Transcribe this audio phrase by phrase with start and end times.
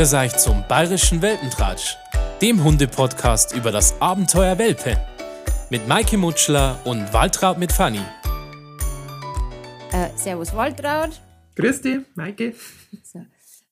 [0.00, 1.98] Grüß euch zum Bayerischen Welpentratsch,
[2.40, 4.96] dem Hundepodcast über das Abenteuer Welpe.
[5.68, 8.00] Mit Maike Mutschler und Waltraud mit Fanny.
[9.92, 11.20] Äh, servus Waltraud.
[11.54, 12.54] Grüß dich, Maike.
[13.04, 13.26] So.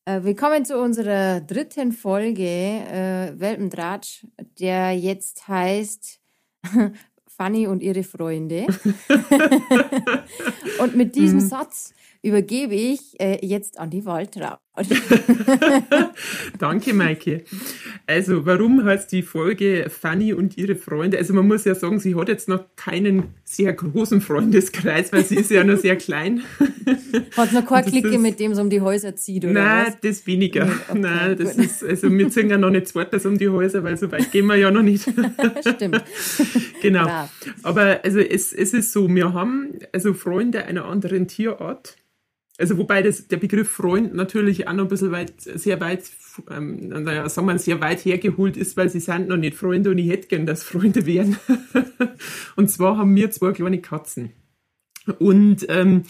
[0.04, 4.26] Äh, willkommen zu unserer dritten Folge äh, Welpentratsch,
[4.60, 6.20] der jetzt heißt
[7.26, 8.66] Fanny und ihre Freunde.
[10.78, 11.48] und mit diesem Mhm.
[11.48, 14.58] Satz übergebe ich äh, jetzt an die Waltraud.
[16.58, 17.44] Danke, Maike.
[18.06, 21.18] Also, warum heißt die Folge Fanny und ihre Freunde?
[21.18, 25.36] Also, man muss ja sagen, sie hat jetzt noch keinen sehr großen Freundeskreis, weil sie
[25.36, 26.42] ist ja noch sehr klein.
[27.36, 30.00] Hat noch keine Clique, mit dem es um die Häuser zieht, oder Nein, was?
[30.00, 30.64] das weniger.
[30.64, 31.64] Nee, okay, Nein, das gut.
[31.64, 34.46] ist, also wir ziehen ja noch nicht zweites um die Häuser, weil so weit gehen
[34.46, 35.08] wir ja noch nicht.
[35.60, 36.02] Stimmt.
[36.82, 37.04] genau.
[37.04, 37.30] Brav.
[37.62, 41.96] Aber also es, es ist so, wir haben also Freunde einer anderen Tierart.
[42.58, 46.10] Also wobei das, der Begriff Freund natürlich auch noch ein bisschen weit, sehr weit,
[46.50, 49.98] ähm, naja, sagen wir sehr weit hergeholt ist, weil sie sind noch nicht Freunde und
[49.98, 51.38] ich hätte gern, dass Freunde wären.
[52.56, 54.32] und zwar haben wir zwei kleine Katzen.
[55.20, 56.02] Und ähm,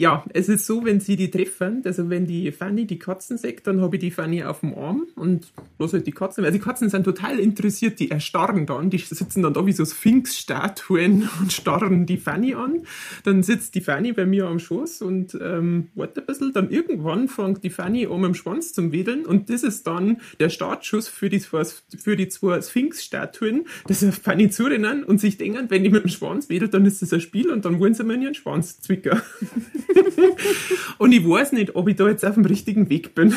[0.00, 3.66] ja, es ist so, wenn sie die treffen, also wenn die Fanny die Katzen sagt,
[3.66, 6.58] dann habe ich die Fanny auf dem Arm und bloß halt die Katzen, weil die
[6.58, 11.52] Katzen sind total interessiert, die erstarren dann, die sitzen dann da wie so Sphinx-Statuen und
[11.52, 12.84] starren die Fanny an.
[13.24, 17.28] Dann sitzt die Fanny bei mir am Schoß und ähm, wartet ein bisschen, dann irgendwann
[17.28, 21.28] fängt die Fanny an dem Schwanz zum Wedeln und das ist dann der Startschuss für
[21.28, 25.90] die, zwei- für die zwei Sphinx-Statuen, dass die Fanny zurennen und sich denken, wenn die
[25.90, 28.32] mit dem Schwanz wedelt, dann ist das ein Spiel und dann wollen sie mir ihren
[28.34, 29.20] Schwanz zwicken.
[30.98, 33.34] Und ich weiß nicht, ob ich da jetzt auf dem richtigen Weg bin.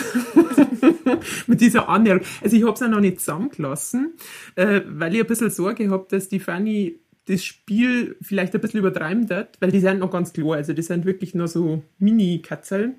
[1.48, 2.23] Mit dieser Annäherung.
[2.42, 4.14] Also ich habe es auch noch nicht zusammengelassen,
[4.56, 8.80] äh, weil ich ein bisschen Sorge habe, dass die Fanny das Spiel vielleicht ein bisschen
[8.80, 10.56] übertreiben wird, weil die sind noch ganz klar.
[10.56, 12.96] Also die sind wirklich nur so Mini-Katzeln.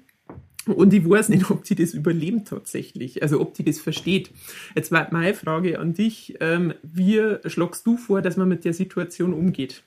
[0.66, 4.30] Und ich weiß nicht, ob die das überleben tatsächlich, also ob die das versteht.
[4.74, 8.72] Jetzt war meine Frage an dich, ähm, wie schlagst du vor, dass man mit der
[8.72, 9.82] Situation umgeht?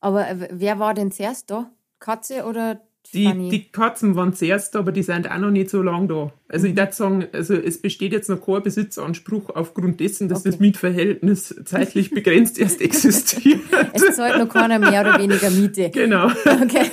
[0.00, 1.72] Aber äh, wer war denn zuerst da?
[2.00, 2.80] Katze oder
[3.12, 6.32] Die, die Katzen waren zuerst da, aber die sind auch noch nicht so lange da.
[6.48, 6.72] Also Mhm.
[6.72, 10.50] ich würde sagen, also es besteht jetzt noch kein Besitzanspruch aufgrund dessen, dass Okay.
[10.50, 13.60] das Mietverhältnis zeitlich begrenzt erst existiert.
[13.92, 15.90] es zahlt noch keiner mehr oder weniger Miete.
[15.90, 16.26] genau.
[16.46, 16.86] Okay.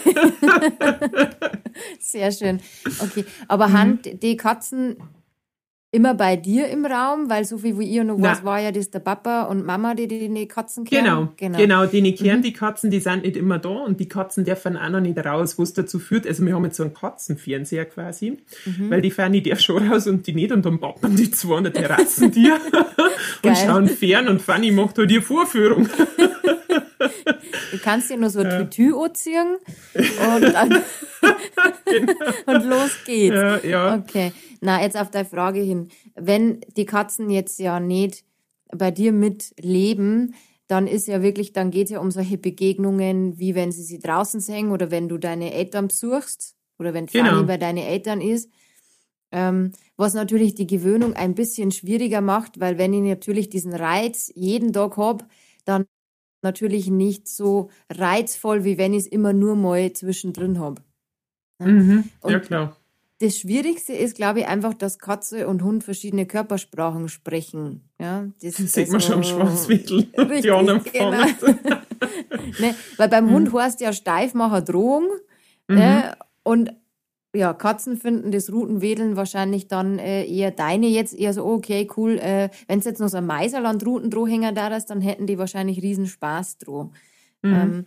[2.00, 2.60] Sehr schön.
[3.00, 3.26] Okay.
[3.48, 3.74] Aber Mhm.
[3.78, 4.98] Hand, die Katzen
[5.94, 8.90] immer bei dir im Raum, weil so viel wie ihr noch weiß, war ja das
[8.92, 11.30] der Papa und Mama, die die, die Katzen kennen.
[11.38, 12.16] Genau, genau, die Mhm.
[12.16, 15.18] kehren die Katzen, die sind nicht immer da und die Katzen dürfen auch noch nicht
[15.18, 16.26] raus, was dazu führt.
[16.26, 18.90] Also wir haben jetzt so einen Katzenfernseher quasi, Mhm.
[18.90, 21.66] weil die Fanny darf schon raus und die nicht und dann bappen die zwei an
[21.66, 22.58] der Terrassentier
[23.44, 25.90] und schauen fern und Fanny macht halt ihre Vorführung.
[27.72, 29.58] Du kannst dir nur so ein Tütü anziehen
[29.96, 30.84] und, dann
[32.46, 33.36] und los geht's.
[33.36, 33.96] Ja, ja.
[33.98, 34.32] Okay.
[34.62, 35.90] Na, jetzt auf deine Frage hin.
[36.16, 38.24] Wenn die Katzen jetzt ja nicht
[38.76, 40.36] bei dir mitleben,
[40.68, 44.40] dann ist ja wirklich, dann geht's ja um solche Begegnungen, wie wenn sie sie draußen
[44.40, 47.30] sehen oder wenn du deine Eltern besuchst oder wenn Genau.
[47.32, 48.50] Fanny bei deinen Eltern ist.
[49.34, 54.32] Ähm, was natürlich die Gewöhnung ein bisschen schwieriger macht, weil wenn ich natürlich diesen Reiz
[54.36, 55.26] jeden Tag hab,
[55.66, 55.86] dann
[56.42, 60.82] natürlich nicht so reizvoll, wie wenn ich es immer nur mal zwischendrin hab.
[61.60, 62.06] Mhm.
[62.28, 62.76] Ja, klar.
[63.20, 67.82] Das Schwierigste ist, glaube ich, einfach, dass Katze und Hund verschiedene Körpersprachen sprechen.
[68.00, 70.08] Ja, das, Das sieht man schon am also- Schwanzwedel.
[70.18, 71.12] Richtig, Die anderen genau.
[72.60, 72.76] Ne?
[72.98, 73.32] Weil beim Mhm.
[73.32, 75.08] Hund heißt ja Steifmacher Drohung.
[75.68, 76.16] Ne?
[76.44, 76.72] Und
[77.34, 82.18] ja, Katzen finden das Rutenwedeln wahrscheinlich dann äh, eher deine jetzt eher so, okay, cool.
[82.20, 85.82] Äh, Wenn es jetzt noch so ein Meiserland Rutendrohhänger da ist, dann hätten die wahrscheinlich
[85.82, 86.92] riesen Spaß dran.
[87.42, 87.54] Mhm.
[87.54, 87.86] Ähm,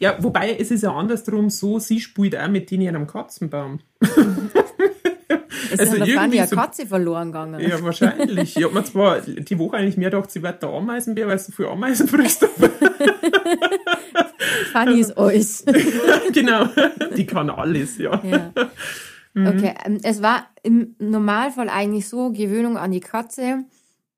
[0.00, 3.78] Ja, wobei es ist ja andersrum so, sie spielt auch mit denen am Katzenbaum.
[4.00, 7.60] es Also ist ja irgendwie eine so- Katze verloren gegangen.
[7.60, 8.56] Ja, wahrscheinlich.
[8.56, 11.46] Ich hab mir zwar die Woche eigentlich mehr gedacht, sie wird der Ameisenbär, weil sie
[11.46, 12.44] so viel Ameisen frisst.
[14.72, 15.64] Fanny ist alles.
[16.32, 16.66] genau.
[17.16, 18.20] Die kann alles, ja.
[18.24, 18.52] Ja.
[19.32, 23.64] Okay, ähm, es war im Normalfall eigentlich so, Gewöhnung an die Katze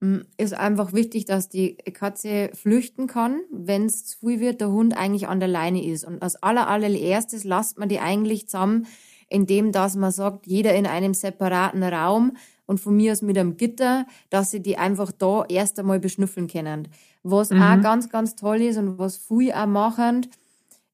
[0.02, 4.70] m, ist einfach wichtig, dass die Katze flüchten kann, wenn es zu viel wird, der
[4.70, 6.04] Hund eigentlich an der Leine ist.
[6.04, 8.86] Und als aller, allererstes lasst man die eigentlich zusammen,
[9.28, 12.36] indem dass man sagt, jeder in einem separaten Raum
[12.66, 16.48] und von mir aus mit einem Gitter, dass sie die einfach da erst einmal beschnüffeln
[16.48, 16.88] können.
[17.22, 20.26] Was auch ganz, ganz toll ist und was viele auch machen,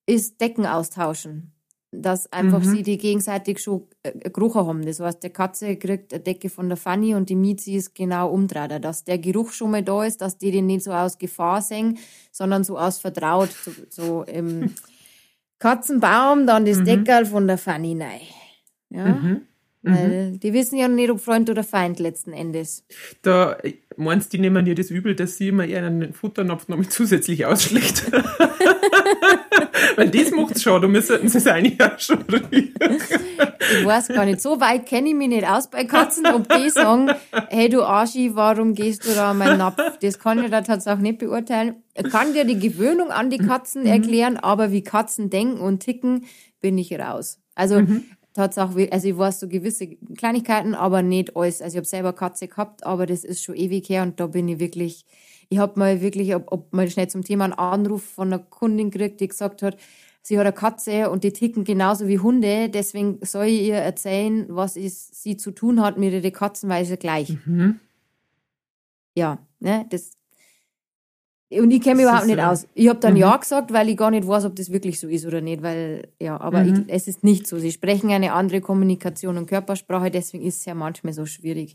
[0.06, 1.52] ist Decken austauschen.
[1.90, 4.84] Dass einfach sie die gegenseitig schon äh, Geruch haben.
[4.84, 8.30] Das heißt, der Katze kriegt eine Decke von der Fanny und die Miezi ist genau
[8.30, 8.84] umdreht.
[8.84, 11.96] Dass der Geruch schon mal da ist, dass die den nicht so aus Gefahr sehen,
[12.30, 13.50] sondern so aus Vertraut.
[13.50, 14.74] So, so im
[15.58, 18.20] Katzenbaum, dann das Deckerl von der Fanny rein.
[18.90, 19.06] Ja?
[19.06, 19.47] Mhm.
[19.82, 22.84] Weil die wissen ja nicht, ob Freund oder Feind letzten Endes.
[23.22, 26.68] Da äh, meinst du, die nehmen dir das übel, dass sie immer eher einen Futternapf
[26.68, 28.10] noch mit zusätzlich ausschlägt.
[29.96, 32.72] Weil das macht's schon, da müssten sie es eigentlich auch schon rühren.
[33.70, 36.70] Ich weiß gar nicht, so weit kenne ich mich nicht aus bei Katzen, ob die
[36.70, 37.12] sagen,
[37.48, 39.80] hey du Arschi, warum gehst du da an meinen Napf?
[40.00, 41.82] Das kann ich da tatsächlich nicht beurteilen.
[41.94, 46.26] Ich kann dir die Gewöhnung an die Katzen erklären, aber wie Katzen denken und ticken,
[46.60, 47.40] bin ich raus.
[47.54, 47.82] Also
[48.38, 51.60] Tatsache, also ich weiß so gewisse Kleinigkeiten, aber nicht alles.
[51.60, 54.46] Also ich habe selber Katze gehabt, aber das ist schon ewig her und da bin
[54.46, 55.04] ich wirklich,
[55.48, 58.90] ich habe mal wirklich, ob, ob mal schnell zum Thema einen Anruf von einer Kundin
[58.92, 59.76] gekriegt, die gesagt hat,
[60.22, 64.46] sie hat eine Katze und die ticken genauso wie Hunde, deswegen soll ich ihr erzählen,
[64.48, 67.36] was es, sie zu tun hat mit ihren Katzen, weil sie gleich.
[67.44, 67.80] Mhm.
[69.16, 70.17] Ja, ne, das.
[71.50, 72.66] Und ich kenne mich überhaupt nicht äh, aus.
[72.74, 73.20] Ich habe dann mhm.
[73.20, 76.08] Ja gesagt, weil ich gar nicht weiß, ob das wirklich so ist oder nicht, weil,
[76.20, 76.84] ja, aber Mhm.
[76.88, 77.58] ich, es ist nicht so.
[77.58, 81.74] Sie sprechen eine andere Kommunikation und Körpersprache, deswegen ist es ja manchmal so schwierig.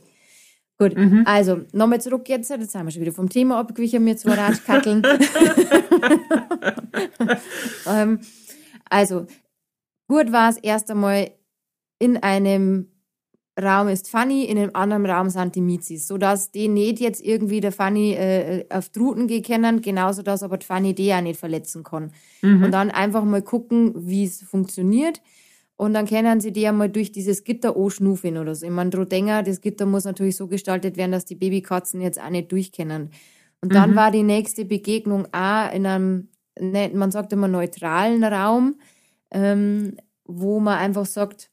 [0.77, 1.23] Gut, Mhm.
[1.25, 5.01] also nochmal zurück jetzt, jetzt sind wir schon wieder vom Thema abgewichen, mir zwei Ratschkackeln.
[7.87, 8.19] ähm,
[8.89, 9.25] also,
[10.07, 11.31] gut war es erst einmal
[11.99, 12.87] in einem
[13.61, 17.59] Raum ist Fanny, in einem anderen Raum sind die Mizis, sodass die nicht jetzt irgendwie
[17.61, 21.39] der Fanny äh, auf Druten gehen können, genauso dass aber die Fanny die auch nicht
[21.39, 22.11] verletzen kann.
[22.63, 25.21] Und dann einfach mal gucken, wie es funktioniert.
[25.75, 28.65] Und dann können sie die ja mal durch dieses Gitter anschnufeln oder so.
[28.65, 32.29] Ich meine, Drodenger, das Gitter muss natürlich so gestaltet werden, dass die Babykatzen jetzt auch
[32.29, 33.09] nicht durchkennen.
[33.61, 36.29] Und dann war die nächste Begegnung auch in einem,
[36.59, 38.75] ne, man sagt immer neutralen Raum,
[39.31, 41.49] ähm, wo man einfach sagt,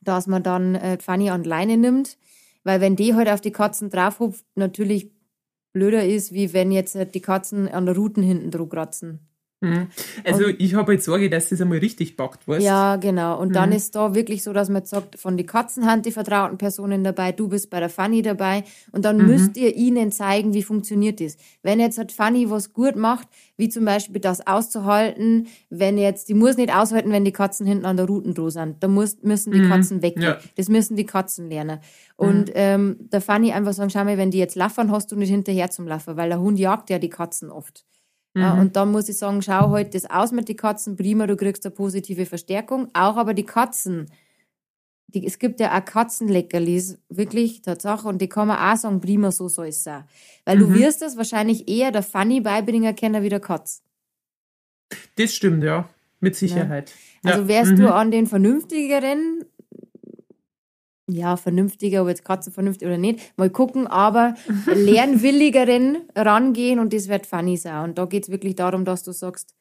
[0.00, 2.18] dass man dann äh, Fanny an Leine nimmt.
[2.64, 5.10] Weil wenn die halt auf die Katzen draufhupft, natürlich
[5.72, 9.29] blöder ist, wie wenn jetzt äh, die Katzen an der Ruten hinten drauf kratzen.
[9.62, 9.88] Mhm.
[10.24, 13.38] Also ich habe jetzt Sorge, dass das einmal richtig packt, weißt Ja, genau.
[13.38, 17.04] Und dann ist da wirklich so, dass man sagt, von die Katzenhand die vertrauten Personen
[17.04, 21.20] dabei, du bist bei der Fanny dabei und dann müsst ihr ihnen zeigen, wie funktioniert
[21.20, 21.36] das.
[21.62, 23.28] Wenn jetzt hat Fanny was gut macht,
[23.58, 27.84] wie zum Beispiel das auszuhalten, wenn jetzt, die muss nicht aushalten, wenn die Katzen hinten
[27.84, 28.76] an der Ruten dran sind.
[28.82, 30.18] Da muss, müssen die Katzen weg.
[30.18, 30.38] Ja.
[30.56, 31.80] Das müssen die Katzen lernen.
[32.16, 35.30] Und ähm, der Fanny einfach sagen, schau mal, wenn die jetzt laffern, hast du nicht
[35.30, 37.84] hinterher zum Laffen, weil der Hund jagt ja die Katzen oft.
[38.34, 41.36] Ja, und dann muss ich sagen, schau halt das aus mit den Katzen, prima, du
[41.36, 42.88] kriegst eine positive Verstärkung.
[42.94, 44.06] Auch aber die Katzen,
[45.08, 49.32] die, es gibt ja auch Katzenleckerlis, wirklich, Tatsache, und die kann man auch sagen, prima,
[49.32, 50.04] so soll es sein.
[50.44, 53.82] Weil du wirst das wahrscheinlich eher der Fanny beibringen können wie der Katz.
[55.16, 55.88] Das stimmt, ja.
[56.22, 56.92] Mit Sicherheit.
[57.24, 57.48] Also ja.
[57.48, 57.76] wärst mhm.
[57.76, 59.44] du an den vernünftigeren,
[61.12, 64.34] ja, vernünftiger, ob jetzt Katzen vernünftig oder nicht, mal gucken, aber
[64.66, 67.90] lernwilligeren rangehen und das wird Fanny sein.
[67.90, 69.54] Und da geht's wirklich darum, dass du sagst,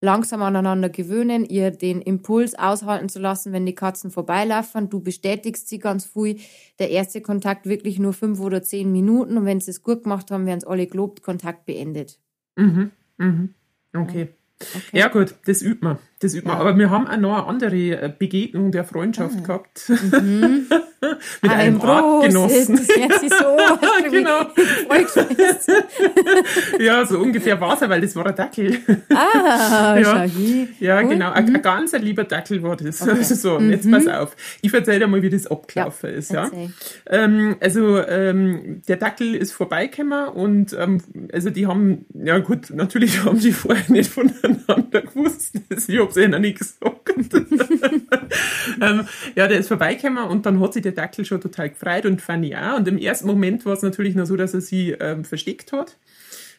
[0.00, 4.90] langsam aneinander gewöhnen, ihr den Impuls aushalten zu lassen, wenn die Katzen vorbeilaufen.
[4.90, 6.38] Du bestätigst sie ganz viel.
[6.78, 10.30] Der erste Kontakt wirklich nur fünf oder zehn Minuten und wenn sie es gut gemacht
[10.30, 12.18] haben, werden es alle gelobt, Kontakt beendet.
[12.56, 12.90] Mhm.
[13.18, 13.54] Mhm.
[13.94, 14.28] Okay.
[14.58, 14.98] Okay.
[14.98, 15.98] Ja gut, das übt man.
[16.20, 16.56] Das übt man.
[16.56, 16.60] Ja.
[16.62, 19.82] Aber wir haben auch noch eine andere äh, Begegnung der Freundschaft gehabt.
[21.42, 22.76] Mit Ah, einem Artgenossen.
[22.76, 23.44] Das hört sich so
[24.10, 24.46] Genau.
[26.78, 28.78] Ja, so ungefähr war es, weil das war ein Dackel.
[29.10, 30.24] Ah, Ja.
[30.80, 31.08] Ja, Cool.
[31.10, 31.32] genau.
[31.32, 33.02] Ein, ein ganz lieber Dackel war das.
[33.06, 34.36] Also so, jetzt pass auf.
[34.62, 36.32] Ich erzähle dir mal, wie das abgelaufen ist.
[36.32, 36.50] Ja.
[37.08, 43.24] Ähm, also ähm, der Dackel ist vorbeigekommen und ähm, also die haben, ja gut, natürlich
[43.24, 45.60] haben die vorher nicht voneinander gewusst.
[45.68, 47.10] Das- Ich hab's ihnen nicht gesagt.
[48.80, 52.22] ähm, ja, der ist vorbeigekommen und dann hat sich der Dackel schon total gefreut und
[52.22, 52.76] Fanny auch.
[52.76, 55.98] Und im ersten Moment war es natürlich noch so, dass er sie ähm, versteckt hat.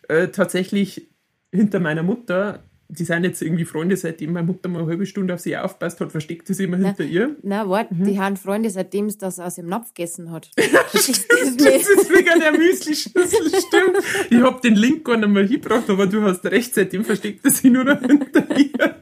[0.10, 1.08] Äh, tatsächlich
[1.52, 5.34] hinter meiner Mutter, die sind jetzt irgendwie Freunde, seitdem meine Mutter mal eine halbe Stunde
[5.34, 7.36] auf sie aufpasst hat, versteckt sie immer hinter ihr.
[7.44, 8.04] Na, warte, Mhm.
[8.06, 10.50] die haben Freunde, seitdem es das aus dem Napf gegessen hat.
[10.58, 13.98] das ist wegen der Müsli-Schüssel, stimmt.
[14.30, 17.52] Ich hab den Link gar nicht mehr hingebracht, aber du hast recht, seitdem versteckt er
[17.52, 18.96] sich nur noch hinter ihr.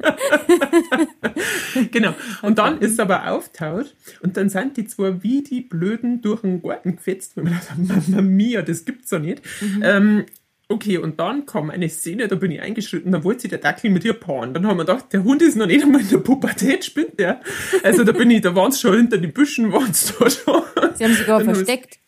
[1.91, 2.13] genau.
[2.41, 6.41] Und dann ist es aber auftaut und dann sind die zwei wie die Blöden durch
[6.41, 9.41] den Garten gefetzt, weil man dachte, Mama mia, das gibt's doch nicht.
[9.81, 10.25] Ähm,
[10.67, 13.91] Okay, und dann kam eine Szene, da bin ich eingeschritten, da wollte sich der Dackel
[13.91, 14.53] mit ihr paaren.
[14.53, 17.41] Dann haben wir gedacht, der Hund ist noch nicht einmal in der Pubertät, spinnt der.
[17.83, 20.63] Also da bin ich, da waren's schon hinter den Büschen, waren's da schon.
[20.95, 21.99] Sie haben sich gar Dann haben wir's- versteckt.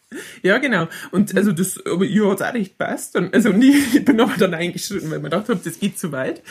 [0.42, 0.88] Ja, genau.
[1.12, 3.16] Und also das, aber ihr hat's auch recht passt.
[3.18, 6.42] Und, also ich, bin aber dann eingeschritten, weil mir gedacht habe, das geht zu weit.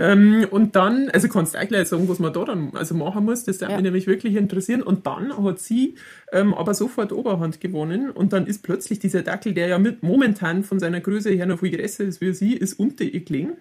[0.00, 3.24] Ähm, und dann, also kannst du auch gleich sagen, was man da dann also machen
[3.24, 3.76] muss, das würde Ja.
[3.78, 4.82] mich nämlich wirklich interessieren.
[4.82, 5.94] Und dann hat sie
[6.32, 10.62] ähm, aber sofort Oberhand gewonnen und dann ist plötzlich dieser Dackel, der ja mit, momentan
[10.62, 13.52] von seiner Größe her noch viel größer ist wie sie, ist unter ihr gelegen.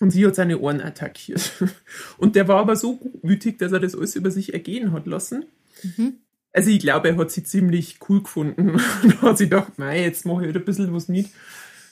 [0.00, 1.52] Und sie hat seine Ohren attackiert.
[2.16, 5.44] Und der war aber so wütig, dass er das alles über sich ergehen hat lassen.
[6.52, 8.80] Also ich glaube, er hat sie ziemlich cool gefunden.
[9.02, 11.28] Und hat sich gedacht, mei, jetzt mache ich halt ein bisschen was mit.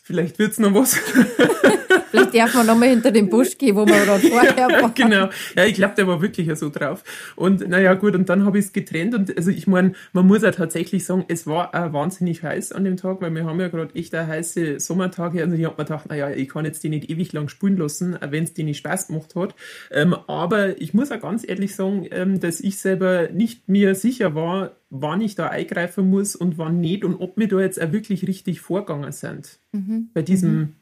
[0.02, 0.96] Vielleicht wird's noch was.
[2.10, 4.90] Vielleicht darf man nochmal hinter den Busch gehen, wo man gerade vorher war.
[4.94, 5.28] genau.
[5.56, 7.04] Ja, ich glaube, der war wirklich so drauf.
[7.36, 9.14] Und naja, gut, und dann habe ich es getrennt.
[9.14, 12.84] Und also ich meine, man muss ja tatsächlich sagen, es war auch wahnsinnig heiß an
[12.84, 15.42] dem Tag, weil wir haben ja gerade echt eine heiße Sommertage.
[15.42, 18.18] Also ich habe mir gedacht, naja, ich kann jetzt die nicht ewig lang spielen lassen,
[18.20, 19.54] wenn es die nicht Spaß gemacht hat.
[19.90, 24.34] Ähm, aber ich muss auch ganz ehrlich sagen, ähm, dass ich selber nicht mir sicher
[24.34, 27.92] war, wann ich da eingreifen muss und wann nicht und ob wir da jetzt auch
[27.92, 29.58] wirklich richtig vorgegangen sind.
[29.72, 30.10] Mhm.
[30.14, 30.72] Bei diesem mhm.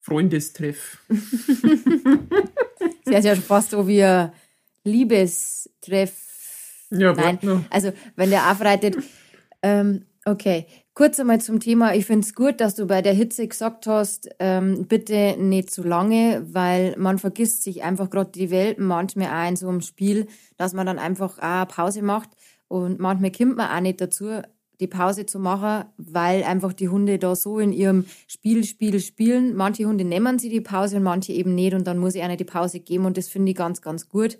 [0.00, 0.98] Freundestreff.
[1.08, 1.18] das
[3.04, 4.32] ist ja schon fast so wie ein
[4.84, 6.14] Liebestreff.
[6.90, 7.62] Ja, Nein, noch.
[7.70, 8.96] also wenn der aufreitet,
[9.62, 11.94] ähm, okay, kurz einmal zum Thema.
[11.94, 15.82] Ich finde es gut, dass du bei der Hitze gesagt hast, ähm, bitte nicht zu
[15.82, 20.26] lange, weil man vergisst sich einfach gerade die Welt manchmal auch in so einem Spiel,
[20.56, 22.30] dass man dann einfach auch Pause macht
[22.68, 24.42] und manchmal kommt man auch nicht dazu,
[24.80, 29.54] die Pause zu machen, weil einfach die Hunde da so in ihrem Spiel, Spiel, spielen.
[29.54, 32.36] Manche Hunde nehmen sie die Pause und manche eben nicht und dann muss ich einer
[32.36, 34.38] die Pause geben und das finde ich ganz, ganz gut,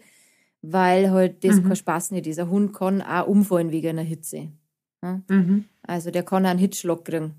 [0.63, 1.69] weil halt das mhm.
[1.69, 2.37] kein Spaß nicht ist.
[2.37, 4.49] Dieser Hund kann auch umfallen wegen einer Hitze.
[5.03, 5.21] Ja?
[5.29, 5.67] Mhm.
[5.83, 7.35] Also der kann auch einen Hitzschlag kriegen.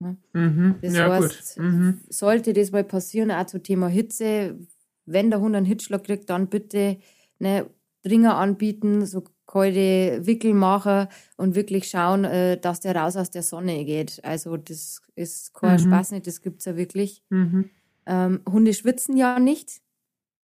[0.00, 0.16] Ja?
[0.32, 0.74] Mhm.
[0.82, 2.00] Das ja, heißt, mhm.
[2.08, 4.58] sollte das mal passieren, auch zum Thema Hitze,
[5.06, 6.98] wenn der Hund einen Hitzschlag kriegt, dann bitte
[7.38, 7.66] ne,
[8.02, 13.42] Dringer anbieten, so kalte Wickel machen und wirklich schauen, äh, dass der raus aus der
[13.42, 14.18] Sonne geht.
[14.24, 15.84] Also das ist kein mhm.
[15.84, 17.22] Spaß nicht, das gibt es ja wirklich.
[17.28, 17.68] Mhm.
[18.06, 19.82] Ähm, Hunde schwitzen ja nicht,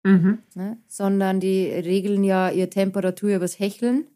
[0.02, 0.38] mhm.
[0.54, 4.08] ne, sondern die regeln ja ihre Temperatur übers Hecheln.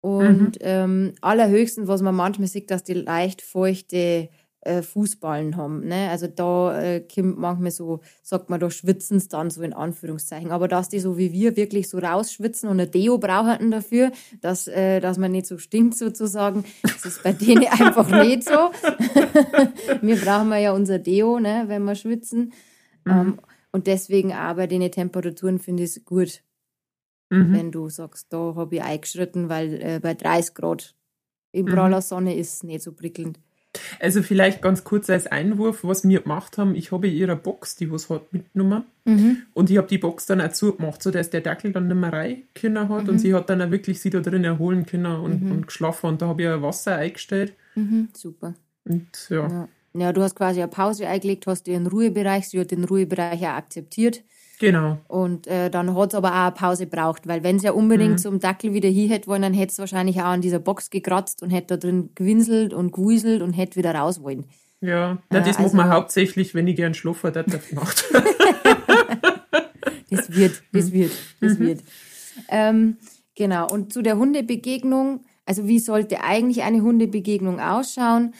[0.00, 0.52] Und mhm.
[0.60, 4.28] ähm, allerhöchstens, was man manchmal sieht, dass die leicht feuchte
[4.66, 5.86] äh, Fußballen haben.
[5.86, 6.08] Ne?
[6.10, 10.50] Also da äh, kommt manchmal so, sagt man, da schwitzen es dann so in Anführungszeichen.
[10.50, 14.66] Aber dass die so wie wir wirklich so rausschwitzen und ein Deo brauchen dafür, dass,
[14.66, 18.52] äh, dass man nicht so stinkt sozusagen, das ist bei denen einfach nicht so.
[20.02, 22.52] wir brauchen ja unser Deo, ne, wenn wir schwitzen.
[23.04, 23.12] Mhm.
[23.12, 23.40] Ähm,
[23.72, 26.42] und deswegen auch bei den Temperaturen finde ich es gut,
[27.30, 27.52] mhm.
[27.52, 30.94] wenn du sagst, da habe ich eingeschritten, weil äh, bei 30 Grad
[31.52, 32.02] praller mhm.
[32.02, 33.38] Sonne ist es nicht so prickelnd.
[34.00, 37.90] Also vielleicht ganz kurz als Einwurf, was wir gemacht haben, ich habe ihre Box, die
[37.90, 39.38] was hat, mitgenommen mhm.
[39.54, 42.42] und ich habe die Box dann auch zugemacht, sodass der Dackel dann nicht mehr rein
[42.54, 43.10] können hat mhm.
[43.10, 45.52] und sie hat dann auch wirklich sie da drin erholen können und, mhm.
[45.52, 47.54] und geschlafen und da habe ich ein Wasser eingestellt.
[47.74, 48.54] Mhm, super.
[48.84, 49.48] Und ja.
[49.48, 49.68] ja.
[49.98, 53.40] Ja, du hast quasi eine Pause eingelegt, hast dir einen Ruhebereich, sie hat den Ruhebereich
[53.42, 54.22] auch akzeptiert.
[54.58, 54.98] Genau.
[55.08, 58.12] Und äh, dann hat es aber auch eine Pause braucht, weil wenn sie ja unbedingt
[58.12, 58.18] mhm.
[58.18, 61.42] zum Dackel wieder hier hätte wollen, dann hätte es wahrscheinlich auch an dieser Box gekratzt
[61.42, 64.46] und hätte da drin gewinselt und gewuselt und hätte wieder raus wollen.
[64.80, 68.04] Ja, Na, das äh, also, macht man hauptsächlich, wenn ich gern schlafe, das macht.
[70.10, 71.66] das wird, das wird, das mhm.
[71.66, 71.80] wird.
[72.48, 72.96] Ähm,
[73.34, 78.34] genau, und zu der Hundebegegnung, also wie sollte eigentlich eine Hundebegegnung ausschauen?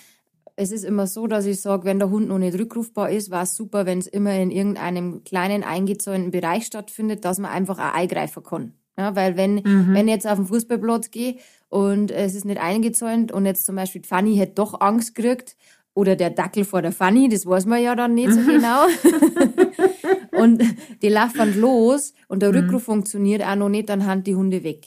[0.56, 3.42] Es ist immer so, dass ich sage, wenn der Hund noch nicht rückrufbar ist, war
[3.42, 7.94] es super, wenn es immer in irgendeinem kleinen eingezäunten Bereich stattfindet, dass man einfach auch
[7.94, 8.72] eingreifen kann.
[8.98, 9.88] Ja, weil wenn, mhm.
[9.92, 11.36] wenn ich jetzt auf den Fußballplatz gehe
[11.68, 15.56] und es ist nicht eingezäunt und jetzt zum Beispiel Fanny hätte doch Angst gekriegt
[15.92, 18.46] oder der Dackel vor der Fanny, das weiß man ja dann nicht so mhm.
[18.46, 18.86] genau.
[20.42, 20.62] und
[21.02, 22.60] die laufen los und der mhm.
[22.60, 24.86] Rückruf funktioniert auch noch nicht, dann haben die Hunde weg.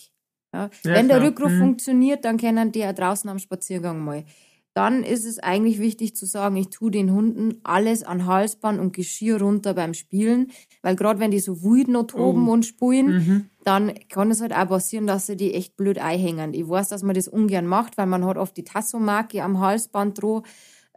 [0.52, 1.20] Ja, ja wenn klar.
[1.20, 1.60] der Rückruf mhm.
[1.60, 4.24] funktioniert, dann können die ja draußen am Spaziergang mal
[4.74, 8.96] dann ist es eigentlich wichtig zu sagen, ich tue den Hunden alles an Halsband und
[8.96, 12.54] Geschirr runter beim Spielen, weil gerade wenn die so wütend noch toben oh.
[12.54, 13.46] und spulen, mhm.
[13.64, 16.54] dann kann es halt auch passieren, dass sie die echt blöd einhängen.
[16.54, 20.22] Ich weiß, dass man das ungern macht, weil man hat oft die Tassomarke am Halsband
[20.22, 20.44] droh.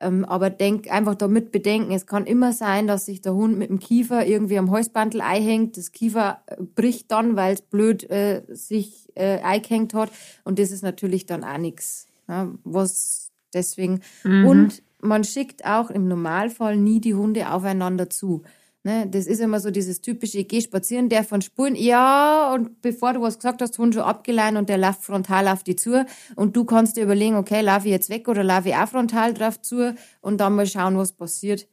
[0.03, 3.71] Ähm, aber denk einfach damit bedenken, es kann immer sein, dass sich der Hund mit
[3.71, 5.77] dem Kiefer irgendwie am Halsbandel einhängt.
[5.77, 10.11] Das Kiefer äh, bricht dann, weil es blöd äh, sich äh, eingehängt hat.
[10.43, 12.09] Und das ist natürlich dann auch nichts.
[12.29, 13.22] Ja, was
[13.55, 14.47] Deswegen, mhm.
[14.47, 18.43] und man schickt auch im Normalfall nie die Hunde aufeinander zu.
[18.85, 22.83] Ne, das ist immer so dieses typische, ich geh spazieren, der von Spuren, ja, und
[22.83, 26.05] bevor du was gesagt hast, Hund schon abgeleitet und der läuft frontal auf die zu.
[26.35, 29.35] Und du kannst dir überlegen, okay, laufe ich jetzt weg oder laufe ich auch frontal
[29.35, 31.69] drauf zu und dann mal schauen, was passiert.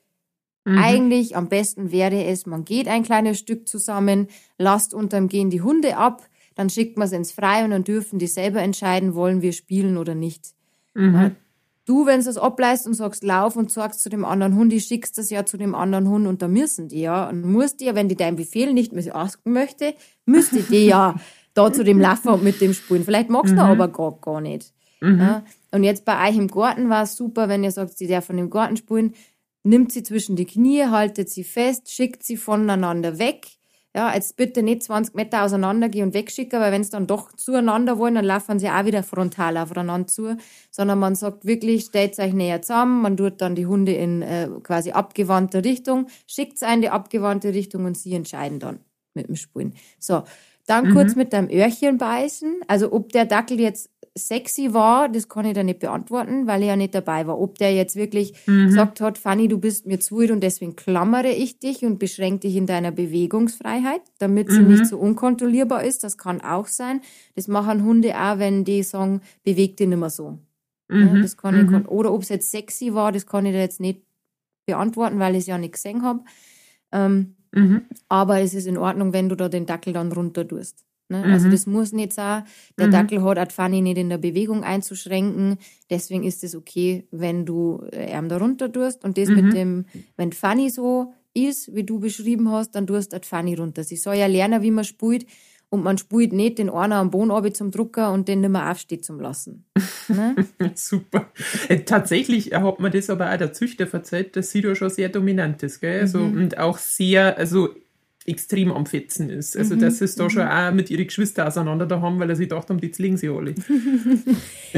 [0.65, 0.77] Mhm.
[0.77, 4.27] Eigentlich am besten wäre es, man geht ein kleines Stück zusammen,
[4.59, 8.19] lasst unterm Gehen die Hunde ab, dann schickt man sie ins Freie und dann dürfen
[8.19, 10.53] die selber entscheiden, wollen wir spielen oder nicht.
[10.93, 11.35] Mhm.
[11.89, 14.79] Du, wenn du es ableist und sagst, lauf und sagst zu dem anderen Hund, die
[14.79, 17.27] schickst das ja zu dem anderen Hund und da müssen die ja.
[17.27, 21.15] Und musst die ja, wenn die deinen Befehl nicht mehr achten möchte, müsste die ja
[21.55, 23.03] da zu dem laufen und mit dem spulen.
[23.03, 23.57] Vielleicht magst mhm.
[23.57, 24.71] du aber gar, gar nicht.
[25.01, 25.19] Mhm.
[25.19, 25.43] Ja?
[25.71, 28.37] Und jetzt bei euch im Garten war es super, wenn ihr sagt, die darf von
[28.37, 29.15] dem Garten spulen,
[29.63, 33.47] nimmt sie zwischen die Knie, haltet sie fest, schickt sie voneinander weg.
[33.95, 37.33] Ja, jetzt bitte nicht 20 Meter auseinander gehen und wegschicken, weil wenn es dann doch
[37.33, 40.37] zueinander wollen, dann laufen sie auch wieder frontal aufeinander zu,
[40.69, 44.47] sondern man sagt wirklich, stellt euch näher zusammen, man tut dann die Hunde in äh,
[44.61, 48.79] quasi abgewandte Richtung, schickt es in die abgewandte Richtung und sie entscheiden dann
[49.15, 49.73] mit dem Spulen.
[49.97, 50.21] So,
[50.67, 50.93] dann mhm.
[50.93, 53.89] kurz mit deinem Öhrchen beißen, also ob der Dackel jetzt
[54.27, 57.39] sexy war, das kann ich da nicht beantworten, weil er ja nicht dabei war.
[57.39, 58.67] Ob der jetzt wirklich mhm.
[58.67, 62.47] gesagt hat, Fanny, du bist mir zu wild und deswegen klammere ich dich und beschränke
[62.47, 64.67] dich in deiner Bewegungsfreiheit, damit sie mhm.
[64.67, 67.01] nicht so unkontrollierbar ist, das kann auch sein.
[67.35, 70.39] Das machen Hunde auch, wenn die sagen, beweg dich nicht mehr so.
[70.89, 71.15] Mhm.
[71.15, 71.89] Ja, das kann ich, kann, mhm.
[71.89, 74.01] oder ob es jetzt sexy war, das kann ich da jetzt nicht
[74.65, 76.21] beantworten, weil ich es ja nicht gesehen habe.
[76.91, 77.83] Ähm, mhm.
[78.07, 80.85] aber es ist in Ordnung, wenn du da den Dackel dann runter tust.
[81.09, 81.17] Ne?
[81.17, 81.33] Also mhm.
[81.33, 82.43] Also das muss nicht sein.
[82.77, 82.91] Der mhm.
[82.91, 85.57] Dackel hat auch Fanny nicht in der Bewegung einzuschränken.
[85.89, 89.03] Deswegen ist es okay, wenn du äh, Arm da runter tust.
[89.03, 89.35] Und das mhm.
[89.35, 89.85] mit dem,
[90.15, 93.83] wenn Fanny so ist, wie du beschrieben hast, dann tust du Fanny runter.
[93.83, 95.25] Sie soll ja lernen, wie man spult.
[95.71, 99.05] Und man spult nicht den einen am Boden zum Drucker und den nicht mehr aufsteht
[99.05, 99.65] zum Lassen.
[100.07, 100.35] Ne?
[100.73, 101.31] Super.
[101.67, 105.09] Äh, tatsächlich hat man das aber auch der Züchter verzeiht, dass sie da schon sehr
[105.09, 106.01] dominant ist, gell?
[106.01, 106.41] Also, mhm.
[106.41, 107.69] und auch sehr, also
[108.29, 109.57] extrem am Fetzen ist.
[109.57, 109.79] Also, mhm.
[109.79, 110.29] dass es da mhm.
[110.29, 113.17] schon auch mit ihren Geschwistern auseinander da haben, weil er sich gedacht haben, jetzt liegen
[113.17, 113.55] sie alle.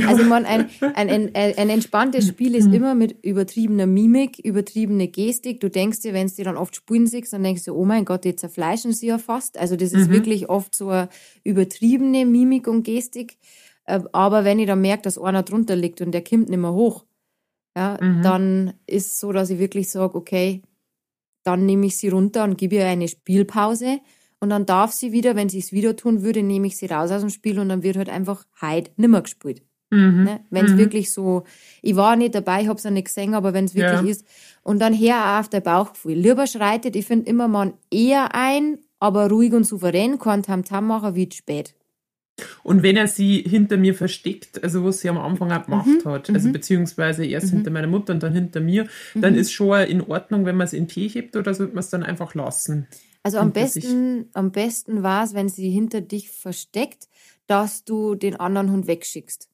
[0.08, 2.74] Also, man, ein, ein, ein, ein entspanntes Spiel ist mhm.
[2.74, 5.60] immer mit übertriebener Mimik, übertriebener Gestik.
[5.60, 8.06] Du denkst dir, wenn du dir dann oft spulen siehst, dann denkst du, oh mein
[8.06, 9.58] Gott, jetzt zerfleischen sie ja fast.
[9.58, 10.14] Also, das ist mhm.
[10.14, 11.10] wirklich oft so eine
[11.44, 13.38] übertriebene Mimik und Gestik.
[13.86, 16.74] Äh, aber wenn ich dann merke, dass einer drunter liegt und der kommt nicht mehr
[16.74, 17.06] hoch,
[17.76, 18.22] ja, mhm.
[18.22, 20.62] dann ist es so, dass ich wirklich sage, okay,
[21.44, 24.00] dann nehme ich sie runter und gebe ihr eine Spielpause.
[24.40, 27.12] Und dann darf sie wieder, wenn sie es wieder tun würde, nehme ich sie raus
[27.12, 29.64] aus dem Spiel und dann wird halt einfach heute nimmer gespielt.
[29.92, 30.24] Mhm.
[30.24, 30.40] Ne?
[30.50, 30.78] Wenn es mhm.
[30.78, 31.44] wirklich so,
[31.82, 34.08] ich war nicht dabei, ich habe es nicht gesehen, aber wenn es wirklich ja.
[34.08, 34.26] ist.
[34.64, 36.14] Und dann her auf der Bauchgefühl.
[36.14, 41.16] Lieber schreitet, ich finde immer man eher ein, aber ruhig und souverän, kann Tamtam machen
[41.16, 41.76] wie spät.
[42.64, 46.10] Und wenn er sie hinter mir versteckt, also was sie am Anfang auch gemacht mhm,
[46.10, 46.54] hat, also mhm.
[46.54, 47.58] beziehungsweise erst mhm.
[47.58, 49.40] hinter meiner Mutter und dann hinter mir, dann mhm.
[49.40, 52.04] ist schon in Ordnung, wenn man es in Tee hebt oder sollte man es dann
[52.04, 52.88] einfach lassen?
[53.24, 57.08] Also am besten, am besten war es, wenn sie hinter dich versteckt,
[57.48, 59.48] dass du den anderen Hund wegschickst.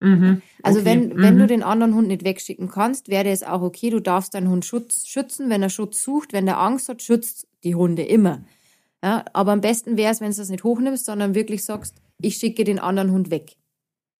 [0.00, 0.88] Mhm, also okay.
[0.88, 1.48] wenn, wenn du mhm.
[1.48, 5.06] den anderen Hund nicht wegschicken kannst, wäre es auch okay, du darfst deinen Hund Schutz,
[5.06, 5.50] schützen.
[5.50, 8.42] Wenn er Schutz sucht, wenn er Angst hat, schützt die Hunde immer.
[9.02, 12.36] Ja, aber am besten wäre es, wenn du das nicht hochnimmst, sondern wirklich sagst, ich
[12.36, 13.56] schicke den anderen Hund weg.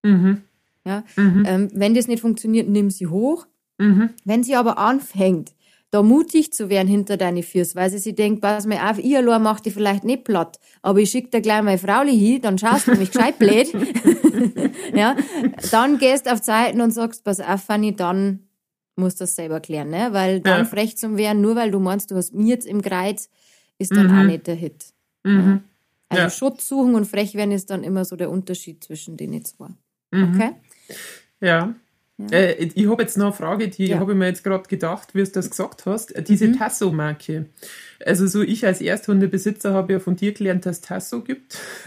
[0.02, 0.42] Mhm.
[0.84, 1.44] Ja, mhm.
[1.46, 3.46] Ähm, wenn das nicht funktioniert, nimm sie hoch.
[3.78, 4.10] Mhm.
[4.24, 5.52] Wenn sie aber anfängt,
[5.90, 9.18] da mutig zu werden hinter deine Füße, weil sie sich denkt, pass mal auf, ihr
[9.18, 12.58] allein macht die vielleicht nicht platt, aber ich schicke dir gleich meine Frau hin, dann
[12.58, 13.72] schaust du mich gescheit blöd.
[14.94, 15.16] ja,
[15.70, 18.40] dann gehst du auf Zeiten und sagst, pass auf, Fanny, dann
[18.96, 20.08] musst du das selber klären, ne?
[20.12, 20.64] weil dann ja.
[20.64, 23.28] frech zum werden, nur weil du meinst, du hast mir jetzt im Kreuz,
[23.78, 24.18] ist dann mhm.
[24.18, 24.84] auch nicht der Hit.
[25.24, 25.62] Mhm.
[26.10, 26.30] Also ja.
[26.30, 29.68] Schutz suchen und frech werden ist dann immer so der Unterschied zwischen den zwei.
[30.10, 30.34] Mhm.
[30.34, 30.50] Okay?
[31.40, 31.74] Ja.
[32.30, 32.38] Ja.
[32.38, 33.98] Äh, ich habe jetzt noch eine Frage, die ja.
[33.98, 36.12] habe ich mir jetzt gerade gedacht, wie du das gesagt hast.
[36.28, 36.58] Diese mhm.
[36.58, 37.46] Tasso-Marke.
[38.04, 41.58] Also so ich als Ersthundebesitzer habe ja von dir gelernt, dass es Tasso gibt.